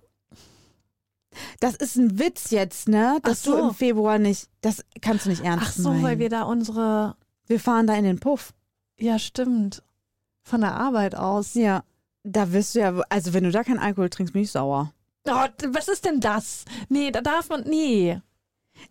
[1.60, 3.20] Das ist ein Witz jetzt, ne?
[3.24, 3.56] Dass so.
[3.56, 6.04] du im Februar nicht, das kannst du nicht ernst ach so, meinen.
[6.04, 7.16] weil wir da unsere,
[7.48, 8.54] wir fahren da in den Puff.
[9.00, 9.84] ja stimmt,
[10.44, 11.54] von der Arbeit aus.
[11.54, 11.84] Ja.
[12.24, 14.94] Da wirst du ja, also wenn du da keinen Alkohol trinkst, bin ich sauer.
[15.28, 16.66] Oh, was ist denn das?
[16.90, 18.20] Nee, da darf man, nee.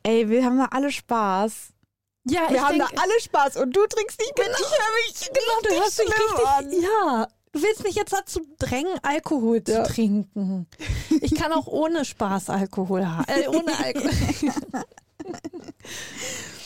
[0.03, 1.71] Ey, wir haben da alle Spaß.
[2.25, 4.47] Ja, Wir haben denk, da alle Spaß und du trinkst nicht mit.
[4.49, 6.65] Ich höre mich genau, du richtig hast mich schlimm an.
[6.67, 7.29] richtig, ja.
[7.53, 9.83] Du willst mich jetzt dazu drängen, Alkohol zu Ja.
[9.85, 10.67] trinken.
[11.21, 13.25] Ich kann auch ohne Spaß Alkohol haben.
[13.27, 14.11] Äh, ohne Alkohol.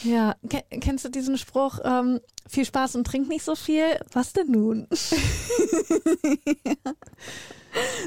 [0.04, 3.98] ja, ke- kennst du diesen Spruch, ähm, viel Spaß und trink nicht so viel?
[4.12, 4.88] Was denn nun?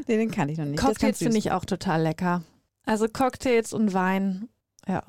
[0.07, 0.79] Nee, den kann ich noch nicht.
[0.79, 2.41] Cocktails finde ich auch total lecker.
[2.85, 4.47] Also Cocktails und Wein.
[4.87, 5.03] Ja.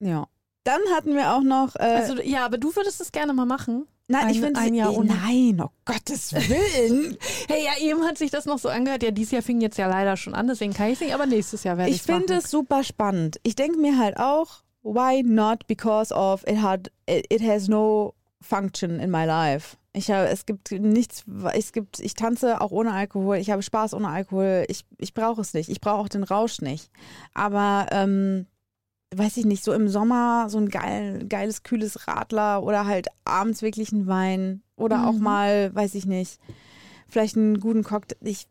[0.00, 0.26] Ja.
[0.64, 1.76] Dann hatten wir auch noch.
[1.76, 3.86] Äh, Also ja, aber du würdest es gerne mal machen.
[4.08, 5.14] Nein, ich ein- finde ein Jahr eh, ohne.
[5.14, 7.16] Nein, oh Gottes Willen.
[7.48, 9.02] Hey, ja, eben hat sich das noch so angehört.
[9.02, 11.26] Ja, dieses Jahr fing jetzt ja leider schon an, deswegen kann ich es nicht, aber
[11.26, 13.38] nächstes Jahr werde ich ich finde es super spannend.
[13.42, 15.66] Ich denke mir halt auch, why not?
[15.66, 19.76] Because of it had it, it has no function in my life.
[19.96, 23.94] Ich habe, es gibt nichts, es gibt, ich tanze auch ohne Alkohol, ich habe Spaß
[23.94, 26.90] ohne Alkohol, ich, ich brauche es nicht, ich brauche auch den Rausch nicht.
[27.32, 28.46] Aber ähm,
[29.14, 33.62] weiß ich nicht, so im Sommer so ein geil, geiles, kühles Radler oder halt abends
[33.62, 35.22] wirklich ein Wein oder auch Mhm.
[35.22, 36.40] mal, weiß ich nicht,
[37.08, 38.16] vielleicht einen guten Cocktail.
[38.22, 38.46] Ich,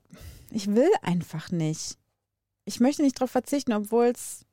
[0.52, 1.98] ich will einfach nicht.
[2.66, 4.46] Ich möchte nicht darauf verzichten, obwohl es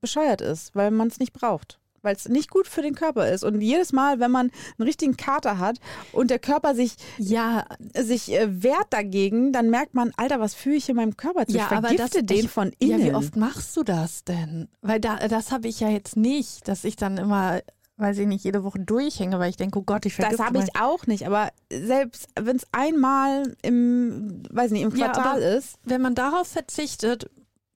[0.00, 1.80] bescheuert ist, weil man es nicht braucht.
[2.02, 3.44] Weil es nicht gut für den Körper ist.
[3.44, 5.78] Und jedes Mal, wenn man einen richtigen Kater hat
[6.12, 7.64] und der Körper sich, Ja,
[7.96, 11.56] sich äh, wehrt dagegen, dann merkt man, Alter, was fühle ich in meinem Körper zu?
[11.56, 13.06] Ja, ich aber vergifte das- den ich- von ja, innen.
[13.06, 14.68] wie oft machst du das denn?
[14.80, 17.60] Weil da, das habe ich ja jetzt nicht, dass ich dann immer,
[17.98, 20.58] weiß ich nicht, jede Woche durchhänge, weil ich denke, oh Gott, ich das vergifte habe
[20.58, 25.40] ich auch nicht, aber selbst wenn es einmal im, weiß nicht, im Ja, Quartal aber-
[25.56, 27.30] ist, Wenn man darauf verzichtet,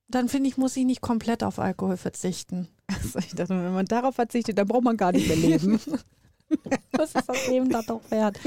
[0.08, 2.66] dann finde ich, muss ich nicht komplett auf Alkohol verzichten.
[2.89, 5.80] Also ich dachte, wenn man darauf verzichtet, dann braucht man gar nicht mehr leben.
[6.93, 8.39] Was ist das Leben da doch wert?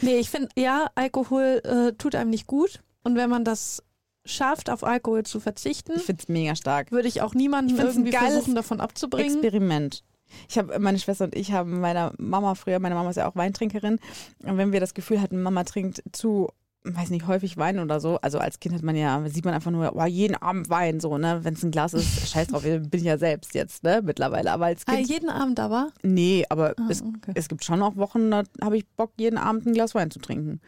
[0.00, 2.82] Nee, ich finde, ja, Alkohol äh, tut einem nicht gut.
[3.02, 3.82] Und wenn man das
[4.24, 6.90] schafft, auf Alkohol zu verzichten, ich finde es mega stark.
[6.90, 9.34] würde ich auch niemanden Ich irgendwie versuchen, davon abzubringen.
[9.34, 10.02] Experiment.
[10.48, 13.36] Ich habe meine Schwester und ich haben meiner Mama früher, meine Mama ist ja auch
[13.36, 14.00] Weintrinkerin,
[14.42, 16.48] und wenn wir das Gefühl hatten, Mama trinkt zu,
[16.86, 19.70] weiß nicht, häufig Wein oder so, also als Kind hat man ja, sieht man einfach
[19.70, 22.88] nur, oh, jeden Abend Wein, so, ne, wenn es ein Glas ist, scheiß drauf, bin
[22.92, 25.88] ich ja selbst jetzt, ne, mittlerweile, aber als Ah, Kind, jeden Abend aber?
[26.02, 27.32] nee, aber Ah, es, okay.
[27.34, 30.18] es gibt schon auch Wochen, da habe ich Bock, jeden Abend ein Glas Wein zu
[30.18, 30.60] trinken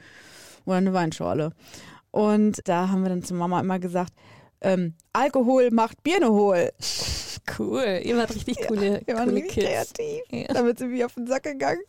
[0.65, 1.51] oder eine Weinschorle
[2.13, 4.15] und da haben wir dann zu Mama immer gesagt,
[4.63, 6.71] ähm, Alkohol macht Birne hohl.
[7.59, 9.93] Cool, ihr wart richtig coole, Wir waren coole richtig Kids.
[9.93, 10.23] kreativ.
[10.31, 10.55] Ja.
[10.55, 11.83] Damit sind wir auf den Sack gegangen.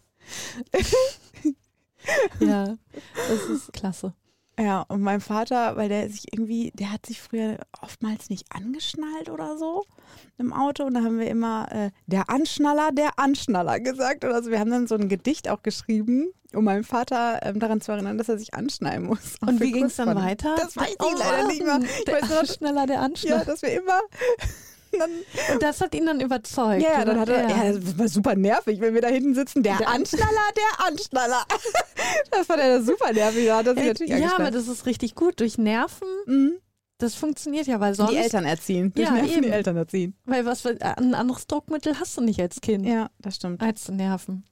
[2.39, 2.75] ja,
[3.29, 4.13] das ist klasse.
[4.59, 9.29] Ja, und mein Vater, weil der sich irgendwie, der hat sich früher oftmals nicht angeschnallt
[9.29, 9.83] oder so.
[10.39, 14.25] im Auto und da haben wir immer äh, der Anschnaller, der Anschnaller gesagt.
[14.25, 17.81] Und also wir haben dann so ein Gedicht auch geschrieben, um meinen Vater ähm, daran
[17.81, 19.35] zu erinnern, dass er sich anschneiden muss.
[19.41, 20.55] Und wie ging es dann weiter?
[20.57, 21.79] Das weiß ich Oh leider nicht mehr.
[21.83, 23.45] Ich Der weiß nur, Anschneller, der ja, Anschneller.
[23.45, 23.99] dass wir immer
[25.53, 26.81] Und das hat ihn dann überzeugt.
[26.81, 27.71] ja, ja, dann hat er, ja.
[27.73, 29.63] das war super nervig, wenn wir da hinten sitzen.
[29.63, 30.25] Der, Der Anschnaller,
[30.55, 31.43] der Anschnaller.
[32.31, 33.47] das war der super nervig.
[33.47, 35.39] Da hat er sich natürlich ja, aber das ist richtig gut.
[35.39, 36.53] Durch Nerven, Mhm.
[36.97, 38.91] Das funktioniert ja, weil sonst, Die Eltern erziehen.
[38.93, 39.41] Durch Ja, Nerven eben.
[39.43, 40.15] die Eltern erziehen.
[40.25, 43.61] weil was für, ein anderes Druckmittel hast du nicht als Kind, Ja, das stimmt.
[43.61, 44.43] als Nerven.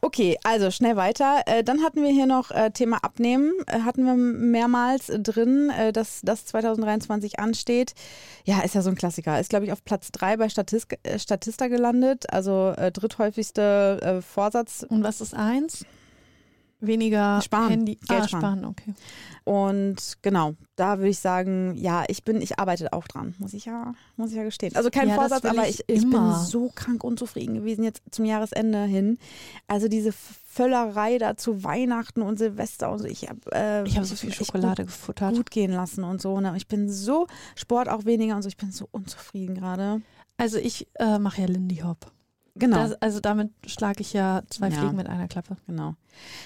[0.00, 1.42] Okay, also schnell weiter.
[1.46, 3.52] Äh, dann hatten wir hier noch äh, Thema Abnehmen.
[3.66, 7.94] Äh, hatten wir mehrmals äh, drin, äh, dass das 2023 ansteht.
[8.44, 9.40] Ja, ist ja so ein Klassiker.
[9.40, 12.32] Ist, glaube ich, auf Platz drei bei Statist äh, Statista gelandet.
[12.32, 14.86] Also äh, dritthäufigste äh, Vorsatz.
[14.88, 15.84] Und was ist eins?
[16.80, 17.70] Weniger Sparen.
[17.70, 17.96] Handy.
[17.96, 18.58] Geld ah, sparen.
[18.60, 18.94] sparen, okay.
[19.44, 23.64] Und genau, da würde ich sagen, ja, ich bin, ich arbeite auch dran, muss ich
[23.64, 24.76] ja, muss ich ja gestehen.
[24.76, 28.24] Also kein Ja, Vorsatz, aber ich ich, ich bin so krank unzufrieden gewesen jetzt zum
[28.24, 29.18] Jahresende hin.
[29.66, 33.06] Also diese Völlerei da zu Weihnachten und Silvester und so.
[33.06, 35.34] Ich habe äh, Ich habe so viel Schokolade gut, gefuttert.
[35.34, 36.40] gut gehen lassen und so.
[36.40, 36.54] Ne?
[36.56, 37.26] Ich bin so
[37.56, 38.48] Sport auch weniger und so.
[38.48, 40.00] Ich bin so unzufrieden gerade.
[40.36, 42.12] Also ich äh, mache ja Lindy Hop.
[42.58, 42.76] Genau.
[42.76, 44.78] Das, also damit schlage ich ja zwei Ja.
[44.78, 45.56] Fliegen mit einer Klappe.
[45.66, 45.94] Genau.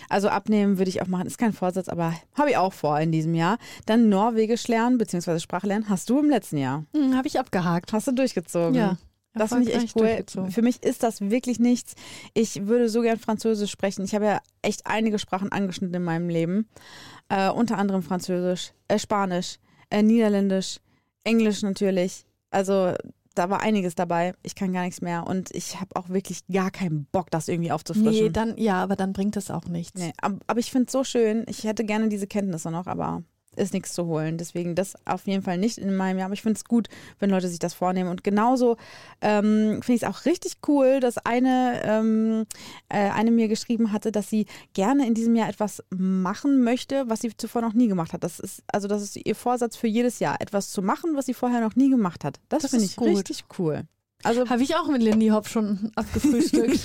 [0.09, 1.27] Also abnehmen würde ich auch machen.
[1.27, 3.59] Ist kein Vorsatz, aber habe ich auch vor in diesem Jahr.
[3.87, 5.89] Dann Norwegisch lernen, beziehungsweise Sprache lernen.
[5.89, 6.85] Hast du im letzten Jahr.
[6.95, 7.93] Hm, habe ich abgehakt.
[7.93, 8.75] Hast du durchgezogen?
[8.75, 8.97] Ja.
[9.35, 10.51] Das finde ich echt cool.
[10.51, 11.95] Für mich ist das wirklich nichts.
[12.35, 14.05] Ich würde so gern Französisch sprechen.
[14.05, 16.69] Ich habe ja echt einige Sprachen angeschnitten in meinem Leben.
[17.31, 19.57] Äh, unter anderem Französisch, äh, Spanisch,
[19.89, 20.81] äh, Niederländisch,
[21.25, 22.27] Englisch natürlich.
[22.51, 22.93] Also
[23.35, 24.35] da war einiges dabei.
[24.43, 25.27] Ich kann gar nichts mehr.
[25.27, 28.25] Und ich habe auch wirklich gar keinen Bock, das irgendwie aufzufrischen.
[28.27, 30.01] Nee, dann, ja, aber dann bringt das auch nichts.
[30.01, 31.45] Nee, ab- aber ich finde es so schön.
[31.49, 33.23] Ich hätte gerne diese Kenntnisse noch, aber
[33.57, 34.39] ist nichts zu holen.
[34.39, 36.27] Deswegen das auf jeden Fall nicht in meinem Jahr.
[36.27, 36.89] Aber ich finde es gut,
[37.19, 38.11] wenn Leute sich das vornehmen.
[38.11, 38.77] Und genauso
[39.21, 42.47] ähm, finde ich es auch richtig cool, dass eine, ähm,
[42.89, 47.21] äh, eine mir geschrieben hatte, dass sie gerne in diesem Jahr etwas machen möchte, was
[47.21, 48.25] sie zuvor noch nie gemacht hat.
[48.25, 51.35] Das ist also das ist ihr Vorsatz für jedes Jahr, etwas zu machen, was sie
[51.35, 52.41] vorher noch nie gemacht hat.
[52.49, 53.09] Das, Das finde ich gut.
[53.09, 53.85] richtig cool.
[54.25, 56.85] Also Habe ich auch mit Lindy Hop schon abgefrühstückt.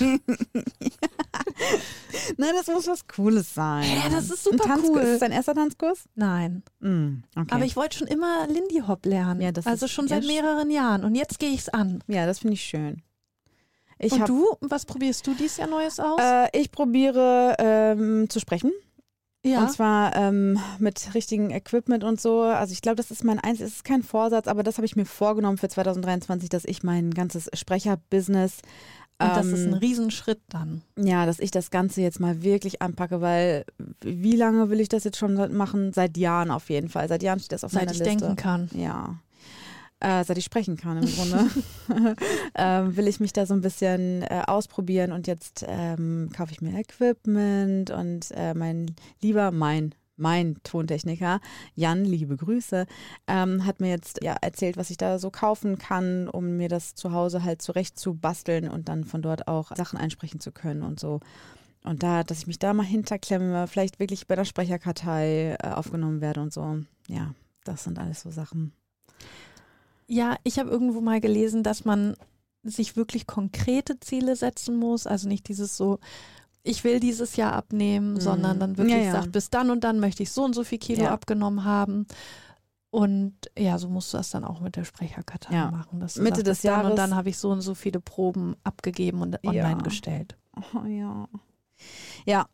[2.36, 3.82] nein, das muss was Cooles sein.
[3.84, 4.90] Hä, das ist super Tanzkurs.
[4.96, 5.02] cool.
[5.02, 6.04] Ist dein erster Tanzkurs?
[6.14, 6.62] Nein.
[6.80, 7.46] Mm, okay.
[7.54, 9.40] Aber ich wollte schon immer Lindy Hop lernen.
[9.40, 11.04] Ja, das also ist- schon ja, seit mehreren Jahren.
[11.04, 12.02] Und jetzt gehe ich es an.
[12.06, 13.02] Ja, das finde ich schön.
[14.00, 16.20] Ich Und hab, du, was probierst du dieses Jahr Neues aus?
[16.20, 18.70] Äh, ich probiere ähm, zu sprechen.
[19.44, 19.62] Ja.
[19.62, 22.42] Und zwar ähm, mit richtigem Equipment und so.
[22.42, 24.96] Also ich glaube, das ist mein eins, es ist kein Vorsatz, aber das habe ich
[24.96, 28.58] mir vorgenommen für 2023, dass ich mein ganzes Sprecherbusiness
[29.20, 30.82] Und das ist ein ähm, Riesenschritt dann.
[30.96, 33.64] ja, dass ich das Ganze jetzt mal wirklich anpacke, weil
[34.00, 35.92] wie lange will ich das jetzt schon machen?
[35.92, 37.08] Seit Jahren auf jeden Fall.
[37.08, 38.16] Seit Jahren steht das auf Seit meiner ich Liste.
[38.16, 38.68] denken kann.
[38.74, 39.16] Ja.
[40.00, 41.50] Äh, seit ich sprechen kann im Grunde,
[42.54, 46.60] ähm, will ich mich da so ein bisschen äh, ausprobieren und jetzt ähm, kaufe ich
[46.60, 51.40] mir Equipment und äh, mein lieber, mein, mein Tontechniker,
[51.74, 52.86] Jan, liebe Grüße,
[53.26, 56.94] ähm, hat mir jetzt ja erzählt, was ich da so kaufen kann, um mir das
[56.94, 60.82] zu Hause halt zurecht zu basteln und dann von dort auch Sachen einsprechen zu können
[60.82, 61.20] und so.
[61.84, 66.20] Und da, dass ich mich da mal hinterklemme, vielleicht wirklich bei der Sprecherkartei äh, aufgenommen
[66.20, 66.78] werde und so.
[67.08, 67.34] Ja,
[67.64, 68.72] das sind alles so Sachen.
[70.08, 72.16] Ja, ich habe irgendwo mal gelesen, dass man
[72.62, 75.06] sich wirklich konkrete Ziele setzen muss.
[75.06, 75.98] Also nicht dieses so,
[76.62, 78.20] ich will dieses Jahr abnehmen, Mhm.
[78.20, 79.12] sondern dann wirklich Ja, ja.
[79.12, 81.10] sagt, bis dann und dann möchte ich so und so viel Kilo Ja.
[81.12, 82.06] abgenommen haben.
[82.90, 85.70] Und ja, so musst du das dann auch mit der Sprecherkartei Ja.
[85.70, 86.00] machen.
[86.00, 88.00] Dass Mitte sagst, des bis dann Jahres- und dann habe ich so und so viele
[88.00, 89.74] Proben abgegeben und online Ja.
[89.82, 90.36] gestellt.
[90.74, 91.28] Oh ja.
[92.24, 92.46] Ja,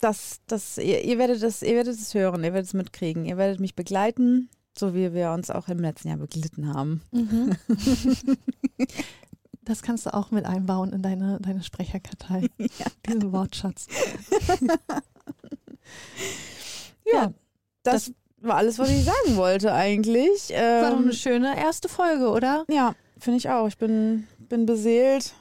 [0.00, 3.36] das, das, ihr, ihr werdet es, ihr werdet es hören, ihr werdet es mitkriegen, ihr
[3.36, 4.48] werdet mich begleiten,
[4.78, 7.02] so wie wir uns auch im letzten Jahr beglitten haben.
[7.12, 7.56] Mhm.
[9.64, 12.48] Das kannst du auch mit einbauen in deine, deine Sprecherkartei.
[13.06, 13.86] Diesen Wortschatz.
[17.12, 17.32] Ja,
[17.82, 20.50] das, war alles, was ich sagen wollte eigentlich.
[20.50, 22.64] War doch Ähm, eine schöne erste Folge, oder?
[22.68, 23.68] ja, finde ich auch.
[23.68, 25.34] Ich bin, bin beseelt.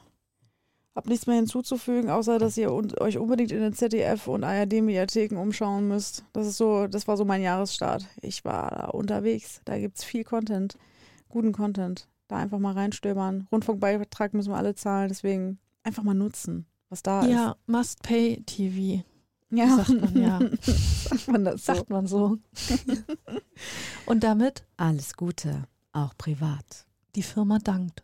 [0.93, 5.37] Hab nichts mehr hinzuzufügen, außer dass ihr un euch unbedingt in den ZDF und ARD-Mediatheken
[5.37, 6.25] umschauen müsst.
[6.33, 8.05] Das ist so, das war so mein Jahresstart.
[8.21, 9.61] Ich war da unterwegs.
[9.63, 10.77] Da gibt's viel Content,
[11.29, 12.07] guten Content.
[12.27, 13.47] Da einfach mal reinstöbern.
[13.51, 17.29] Rundfunkbeitrag müssen wir alle zahlen, deswegen einfach mal nutzen, was da ist.
[17.31, 19.03] Ja, Must Pay TV,
[19.49, 19.77] ja.
[19.77, 20.39] sagt man ja.
[20.61, 21.73] Sagt man das so.
[21.73, 22.37] sagt man so.
[24.05, 25.63] Und damit Alles Gute,
[25.93, 26.85] auch privat.
[27.15, 28.03] die Firma dankt.